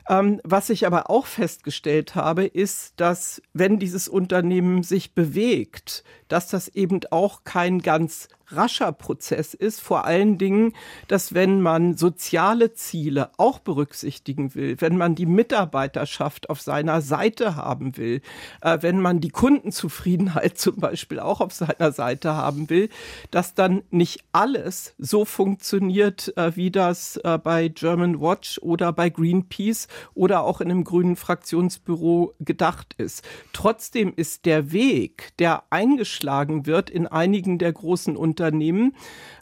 Ähm, 0.07 0.39
was 0.43 0.69
ich 0.69 0.85
aber 0.85 1.09
auch 1.09 1.25
festgestellt 1.25 2.15
habe, 2.15 2.45
ist, 2.45 2.93
dass 2.97 3.41
wenn 3.53 3.79
dieses 3.79 4.07
Unternehmen 4.07 4.83
sich 4.83 5.13
bewegt, 5.13 6.03
dass 6.27 6.47
das 6.47 6.67
eben 6.69 7.01
auch 7.11 7.43
kein 7.43 7.79
ganz 7.81 8.27
rascher 8.51 8.91
Prozess 8.91 9.53
ist, 9.53 9.81
vor 9.81 10.05
allen 10.05 10.37
Dingen, 10.37 10.73
dass 11.07 11.33
wenn 11.33 11.61
man 11.61 11.97
soziale 11.97 12.73
Ziele 12.73 13.31
auch 13.37 13.59
berücksichtigen 13.59 14.53
will, 14.55 14.79
wenn 14.79 14.97
man 14.97 15.15
die 15.15 15.25
Mitarbeiterschaft 15.25 16.49
auf 16.49 16.61
seiner 16.61 17.01
Seite 17.01 17.55
haben 17.55 17.97
will, 17.97 18.21
äh, 18.61 18.77
wenn 18.81 19.01
man 19.01 19.19
die 19.19 19.29
Kundenzufriedenheit 19.29 20.57
zum 20.57 20.77
Beispiel 20.77 21.19
auch 21.19 21.41
auf 21.41 21.53
seiner 21.53 21.91
Seite 21.91 22.35
haben 22.35 22.69
will, 22.69 22.89
dass 23.31 23.53
dann 23.53 23.83
nicht 23.89 24.23
alles 24.31 24.93
so 24.97 25.25
funktioniert, 25.25 26.35
äh, 26.37 26.55
wie 26.55 26.71
das 26.71 27.17
äh, 27.17 27.37
bei 27.37 27.67
German 27.67 28.21
Watch 28.21 28.59
oder 28.61 28.93
bei 28.93 29.09
Greenpeace 29.09 29.87
oder 30.13 30.43
auch 30.43 30.61
in 30.61 30.69
einem 30.71 30.83
grünen 30.83 31.15
Fraktionsbüro 31.15 32.33
gedacht 32.39 32.93
ist. 32.97 33.23
Trotzdem 33.53 34.13
ist 34.15 34.45
der 34.45 34.71
Weg, 34.71 35.31
der 35.39 35.63
eingeschlagen 35.69 36.65
wird 36.65 36.89
in 36.89 37.07
einigen 37.07 37.57
der 37.57 37.73
großen 37.73 38.15
Unternehmen, 38.17 38.95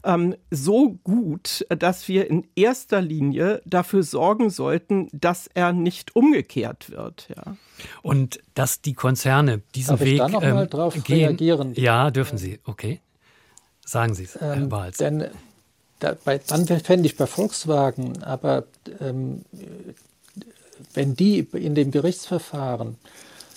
ähm, 0.04 0.36
so 0.52 1.00
gut, 1.04 1.66
dass 1.70 2.08
wir 2.08 2.30
in 2.30 2.48
erster 2.56 3.02
Linie 3.02 3.62
dafür 3.66 4.04
sorgen 4.04 4.50
sollten, 4.50 5.08
dass 5.14 5.48
er 5.54 5.74
nicht 5.74 6.16
umgekehrt 6.16 6.90
wird. 6.90 7.30
Ja. 7.36 7.56
Und 8.02 8.40
dass 8.54 8.82
die 8.82 8.94
Konzerne 8.94 9.62
diesen 9.76 9.92
Darf 9.98 10.02
Weg 10.02 10.14
ich 10.14 10.20
da 10.20 10.30
noch 10.30 10.44
ähm, 10.44 10.54
mal 10.56 10.68
drauf 10.68 10.94
gehen. 11.04 11.20
reagieren? 11.28 11.74
Ja, 11.76 12.12
dürfen 12.12 12.38
Sie. 12.38 12.60
Okay. 12.66 13.00
Sagen 13.86 14.14
Sie 14.14 14.24
es, 14.24 14.36
Herr 14.40 14.56
Ähm, 14.56 14.70
Balz. 14.70 14.98
denn 14.98 15.28
da, 16.00 16.16
bei, 16.24 16.38
dann 16.38 16.66
fände 16.68 17.06
ich 17.06 17.16
bei 17.18 17.28
Volkswagen, 17.28 18.24
aber 18.24 18.66
ähm, 19.00 19.44
wenn 20.94 21.16
die 21.16 21.40
in 21.54 21.76
dem 21.76 21.92
Gerichtsverfahren 21.92 22.98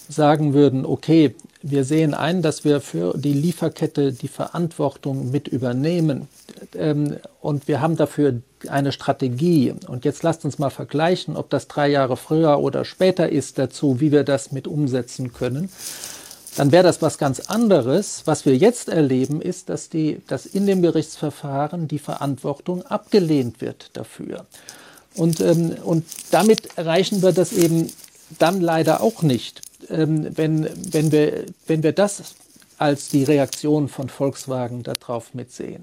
sagen 0.08 0.54
würden, 0.54 0.86
okay, 0.86 1.34
wir 1.62 1.84
sehen 1.84 2.14
ein, 2.14 2.42
dass 2.42 2.64
wir 2.64 2.80
für 2.80 3.16
die 3.18 3.32
Lieferkette 3.32 4.12
die 4.12 4.28
Verantwortung 4.28 5.30
mit 5.30 5.48
übernehmen 5.48 6.28
ähm, 6.74 7.16
und 7.40 7.66
wir 7.66 7.80
haben 7.80 7.96
dafür 7.96 8.40
eine 8.68 8.92
Strategie. 8.92 9.74
Und 9.88 10.04
jetzt 10.04 10.22
lasst 10.22 10.44
uns 10.44 10.58
mal 10.58 10.70
vergleichen, 10.70 11.36
ob 11.36 11.50
das 11.50 11.66
drei 11.66 11.88
Jahre 11.88 12.16
früher 12.16 12.60
oder 12.60 12.84
später 12.84 13.28
ist 13.30 13.58
dazu, 13.58 14.00
wie 14.00 14.12
wir 14.12 14.24
das 14.24 14.52
mit 14.52 14.68
umsetzen 14.68 15.32
können. 15.32 15.70
Dann 16.56 16.72
wäre 16.72 16.84
das 16.84 17.02
was 17.02 17.18
ganz 17.18 17.40
anderes. 17.40 18.22
Was 18.24 18.46
wir 18.46 18.56
jetzt 18.56 18.88
erleben, 18.88 19.42
ist, 19.42 19.68
dass, 19.68 19.90
die, 19.90 20.22
dass 20.26 20.46
in 20.46 20.66
dem 20.66 20.80
Gerichtsverfahren 20.80 21.86
die 21.86 21.98
Verantwortung 21.98 22.82
abgelehnt 22.82 23.60
wird 23.60 23.90
dafür. 23.92 24.46
Und, 25.16 25.40
ähm, 25.40 25.76
und 25.84 26.04
damit 26.30 26.76
erreichen 26.76 27.22
wir 27.22 27.32
das 27.32 27.52
eben 27.52 27.90
dann 28.38 28.60
leider 28.60 29.00
auch 29.00 29.22
nicht 29.22 29.62
ähm, 29.90 30.36
wenn, 30.36 30.68
wenn, 30.92 31.12
wir, 31.12 31.44
wenn 31.66 31.82
wir 31.82 31.92
das 31.92 32.34
als 32.78 33.08
die 33.08 33.24
Reaktion 33.24 33.88
von 33.88 34.08
Volkswagen 34.08 34.82
darauf 34.82 35.34
mitsehen. 35.34 35.82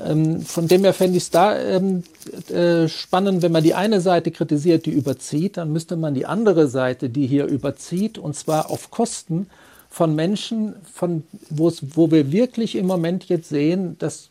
Ähm, 0.00 0.42
von 0.42 0.68
dem 0.68 0.84
her 0.84 0.94
fände 0.94 1.16
ich 1.16 1.24
es 1.24 1.30
da 1.30 1.58
ähm, 1.58 2.04
äh, 2.48 2.88
spannend, 2.88 3.42
wenn 3.42 3.52
man 3.52 3.64
die 3.64 3.74
eine 3.74 4.00
Seite 4.00 4.30
kritisiert, 4.30 4.86
die 4.86 4.92
überzieht, 4.92 5.56
dann 5.56 5.72
müsste 5.72 5.96
man 5.96 6.14
die 6.14 6.26
andere 6.26 6.68
Seite, 6.68 7.08
die 7.10 7.26
hier 7.26 7.46
überzieht, 7.46 8.16
und 8.16 8.36
zwar 8.36 8.70
auf 8.70 8.90
Kosten 8.90 9.48
von 9.90 10.14
Menschen, 10.14 10.74
von 10.92 11.24
wo 11.50 12.10
wir 12.10 12.30
wirklich 12.30 12.76
im 12.76 12.86
Moment 12.86 13.24
jetzt 13.28 13.48
sehen, 13.48 13.96
dass 13.98 14.30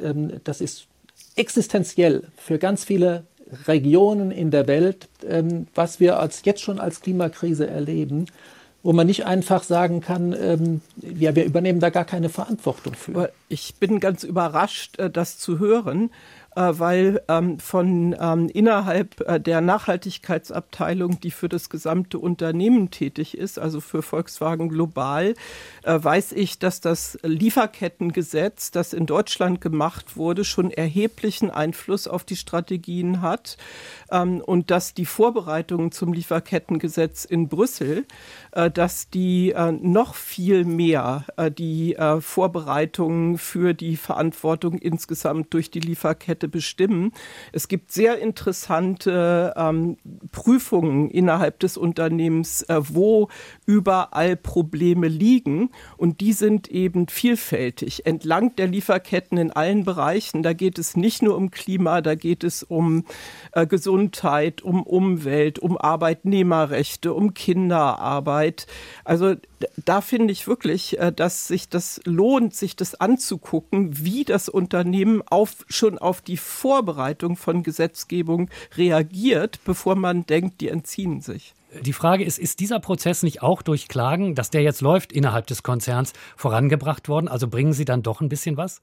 ähm, 0.00 0.40
das 0.44 0.60
ist 0.60 0.86
existenziell 1.36 2.24
für 2.36 2.58
ganz 2.58 2.84
viele 2.84 3.24
Regionen 3.66 4.30
in 4.30 4.50
der 4.50 4.66
Welt, 4.66 5.08
ähm, 5.28 5.66
was 5.74 6.00
wir 6.00 6.18
als, 6.18 6.42
jetzt 6.44 6.62
schon 6.62 6.78
als 6.78 7.00
Klimakrise 7.00 7.66
erleben, 7.66 8.26
wo 8.82 8.92
man 8.92 9.06
nicht 9.06 9.26
einfach 9.26 9.62
sagen 9.62 10.00
kann, 10.00 10.34
ähm, 10.38 10.80
ja, 11.00 11.36
wir 11.36 11.44
übernehmen 11.44 11.80
da 11.80 11.90
gar 11.90 12.04
keine 12.04 12.28
Verantwortung 12.28 12.94
für. 12.94 13.30
Ich 13.48 13.76
bin 13.76 14.00
ganz 14.00 14.24
überrascht, 14.24 14.98
äh, 14.98 15.10
das 15.10 15.38
zu 15.38 15.58
hören, 15.58 16.10
weil 16.60 17.22
ähm, 17.28 17.58
von 17.58 18.14
ähm, 18.20 18.48
innerhalb 18.52 19.20
äh, 19.20 19.40
der 19.40 19.60
Nachhaltigkeitsabteilung, 19.60 21.20
die 21.20 21.30
für 21.30 21.48
das 21.48 21.70
gesamte 21.70 22.18
Unternehmen 22.18 22.90
tätig 22.90 23.36
ist, 23.36 23.58
also 23.58 23.80
für 23.80 24.02
Volkswagen 24.02 24.68
global, 24.68 25.34
äh, 25.82 25.98
weiß 26.02 26.32
ich, 26.32 26.58
dass 26.58 26.80
das 26.80 27.18
Lieferkettengesetz, 27.22 28.70
das 28.70 28.92
in 28.92 29.06
Deutschland 29.06 29.60
gemacht 29.60 30.16
wurde, 30.16 30.44
schon 30.44 30.70
erheblichen 30.70 31.50
Einfluss 31.50 32.06
auf 32.06 32.24
die 32.24 32.36
Strategien 32.36 33.22
hat 33.22 33.56
ähm, 34.10 34.40
und 34.40 34.70
dass 34.70 34.94
die 34.94 35.06
Vorbereitungen 35.06 35.92
zum 35.92 36.12
Lieferkettengesetz 36.12 37.24
in 37.24 37.48
Brüssel, 37.48 37.98
äh, 37.98 38.04
dass 38.52 39.08
die 39.08 39.52
äh, 39.52 39.72
noch 39.72 40.14
viel 40.14 40.64
mehr 40.64 41.24
äh, 41.36 41.50
die 41.50 41.96
Vorbereitungen 42.20 43.38
für 43.38 43.74
die 43.74 43.96
Verantwortung 43.96 44.78
insgesamt 44.78 45.54
durch 45.54 45.70
die 45.70 45.80
Lieferkette 45.80 46.48
bestimmen. 46.48 47.12
Es 47.52 47.68
gibt 47.68 47.92
sehr 47.92 48.18
interessante 48.18 49.54
ähm, 49.56 49.96
Prüfungen 50.30 51.10
innerhalb 51.10 51.60
des 51.60 51.76
Unternehmens, 51.76 52.62
äh, 52.62 52.80
wo 52.82 53.28
überall 53.66 54.36
Probleme 54.36 55.08
liegen. 55.08 55.70
Und 55.96 56.20
die 56.20 56.32
sind 56.32 56.68
eben 56.68 57.08
vielfältig 57.08 58.06
entlang 58.06 58.54
der 58.56 58.68
Lieferketten 58.68 59.38
in 59.38 59.50
allen 59.50 59.84
Bereichen. 59.84 60.42
Da 60.42 60.52
geht 60.52 60.78
es 60.78 60.96
nicht 60.96 61.22
nur 61.22 61.36
um 61.36 61.50
Klima, 61.50 62.00
da 62.00 62.14
geht 62.14 62.44
es 62.44 62.62
um 62.62 63.04
äh, 63.52 63.66
Gesundheit, 63.66 64.62
um 64.62 64.82
Umwelt, 64.82 65.58
um 65.58 65.78
Arbeitnehmerrechte, 65.78 67.14
um 67.14 67.34
Kinderarbeit. 67.34 68.41
Also 69.04 69.34
da 69.84 70.00
finde 70.00 70.32
ich 70.32 70.46
wirklich, 70.46 70.98
äh, 70.98 71.12
dass 71.12 71.48
sich 71.48 71.68
das 71.68 72.00
lohnt, 72.04 72.54
sich 72.54 72.76
das 72.76 72.94
anzugucken, 72.94 74.04
wie 74.04 74.24
das 74.24 74.48
Unternehmen 74.48 75.22
auf, 75.26 75.64
schon 75.68 75.98
auf 75.98 76.20
die 76.20 76.36
Vorbereitung 76.36 77.36
von 77.36 77.62
Gesetzgebung 77.62 78.50
reagiert, 78.76 79.60
bevor 79.64 79.94
man 79.94 80.26
denkt, 80.26 80.60
die 80.60 80.68
entziehen 80.68 81.20
sich. 81.20 81.54
Die 81.80 81.94
Frage 81.94 82.24
ist, 82.24 82.38
ist 82.38 82.60
dieser 82.60 82.80
Prozess 82.80 83.22
nicht 83.22 83.42
auch 83.42 83.62
durch 83.62 83.88
Klagen, 83.88 84.34
dass 84.34 84.50
der 84.50 84.62
jetzt 84.62 84.82
läuft 84.82 85.10
innerhalb 85.12 85.46
des 85.46 85.62
Konzerns, 85.62 86.12
vorangebracht 86.36 87.08
worden? 87.08 87.28
Also 87.28 87.48
bringen 87.48 87.72
Sie 87.72 87.86
dann 87.86 88.02
doch 88.02 88.20
ein 88.20 88.28
bisschen 88.28 88.58
was? 88.58 88.82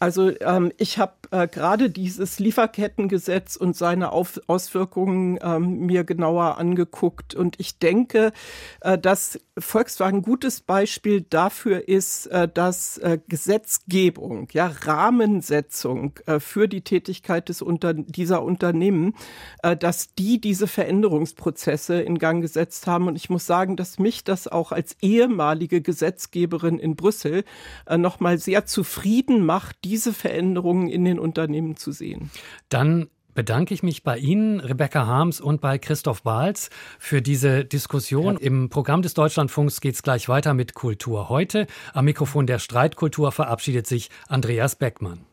Also 0.00 0.32
ähm, 0.40 0.72
ich 0.78 0.98
habe 0.98 1.12
äh, 1.30 1.46
gerade 1.46 1.90
dieses 1.90 2.38
Lieferkettengesetz 2.38 3.56
und 3.56 3.76
seine 3.76 4.12
Auf 4.12 4.40
Auswirkungen 4.46 5.38
ähm, 5.42 5.80
mir 5.80 6.04
genauer 6.04 6.56
angeguckt. 6.56 7.34
Und 7.34 7.60
ich 7.60 7.78
denke, 7.78 8.32
äh, 8.80 8.96
dass 8.96 9.38
Volkswagen 9.58 10.20
ein 10.20 10.22
gutes 10.22 10.62
Beispiel 10.62 11.20
dafür 11.20 11.86
ist, 11.86 12.28
äh, 12.28 12.48
dass 12.48 12.96
äh, 12.96 13.18
Gesetzgebung, 13.28 14.48
ja, 14.52 14.72
Rahmensetzung 14.84 16.18
äh, 16.24 16.40
für 16.40 16.66
die 16.66 16.80
Tätigkeit 16.80 17.50
des 17.50 17.60
Unter 17.60 17.92
dieser 17.92 18.42
Unternehmen, 18.42 19.14
äh, 19.62 19.76
dass 19.76 20.14
die 20.14 20.40
diese 20.40 20.66
Veränderungsprozesse 20.66 22.00
in 22.00 22.18
Gang 22.18 22.40
gesetzt 22.40 22.86
haben. 22.86 23.06
Und 23.06 23.16
ich 23.16 23.28
muss 23.28 23.44
sagen, 23.44 23.76
dass 23.76 23.98
mich 23.98 24.24
das 24.24 24.48
auch 24.48 24.72
als 24.72 24.96
ehemalige 25.02 25.82
Gesetzgeberin 25.82 26.78
in 26.78 26.96
Brüssel 26.96 27.44
äh, 27.84 27.98
nochmal 27.98 28.38
sehr 28.38 28.64
zufrieden 28.64 29.44
macht, 29.44 29.76
diese 29.90 30.12
Veränderungen 30.12 30.88
in 30.88 31.04
den 31.04 31.18
Unternehmen 31.18 31.76
zu 31.76 31.90
sehen. 31.90 32.30
Dann 32.68 33.08
bedanke 33.34 33.74
ich 33.74 33.82
mich 33.82 34.04
bei 34.04 34.18
Ihnen, 34.18 34.60
Rebecca 34.60 35.06
Harms 35.06 35.40
und 35.40 35.60
bei 35.60 35.78
Christoph 35.78 36.22
Bahls 36.22 36.70
für 36.98 37.22
diese 37.22 37.64
Diskussion. 37.64 38.34
Ja. 38.34 38.40
Im 38.40 38.68
Programm 38.68 39.02
des 39.02 39.14
Deutschlandfunks 39.14 39.80
geht 39.80 39.96
es 39.96 40.02
gleich 40.02 40.28
weiter 40.28 40.54
mit 40.54 40.74
Kultur. 40.74 41.28
Heute 41.28 41.66
am 41.92 42.04
Mikrofon 42.04 42.46
der 42.46 42.60
Streitkultur 42.60 43.32
verabschiedet 43.32 43.86
sich 43.86 44.10
Andreas 44.28 44.76
Beckmann. 44.76 45.29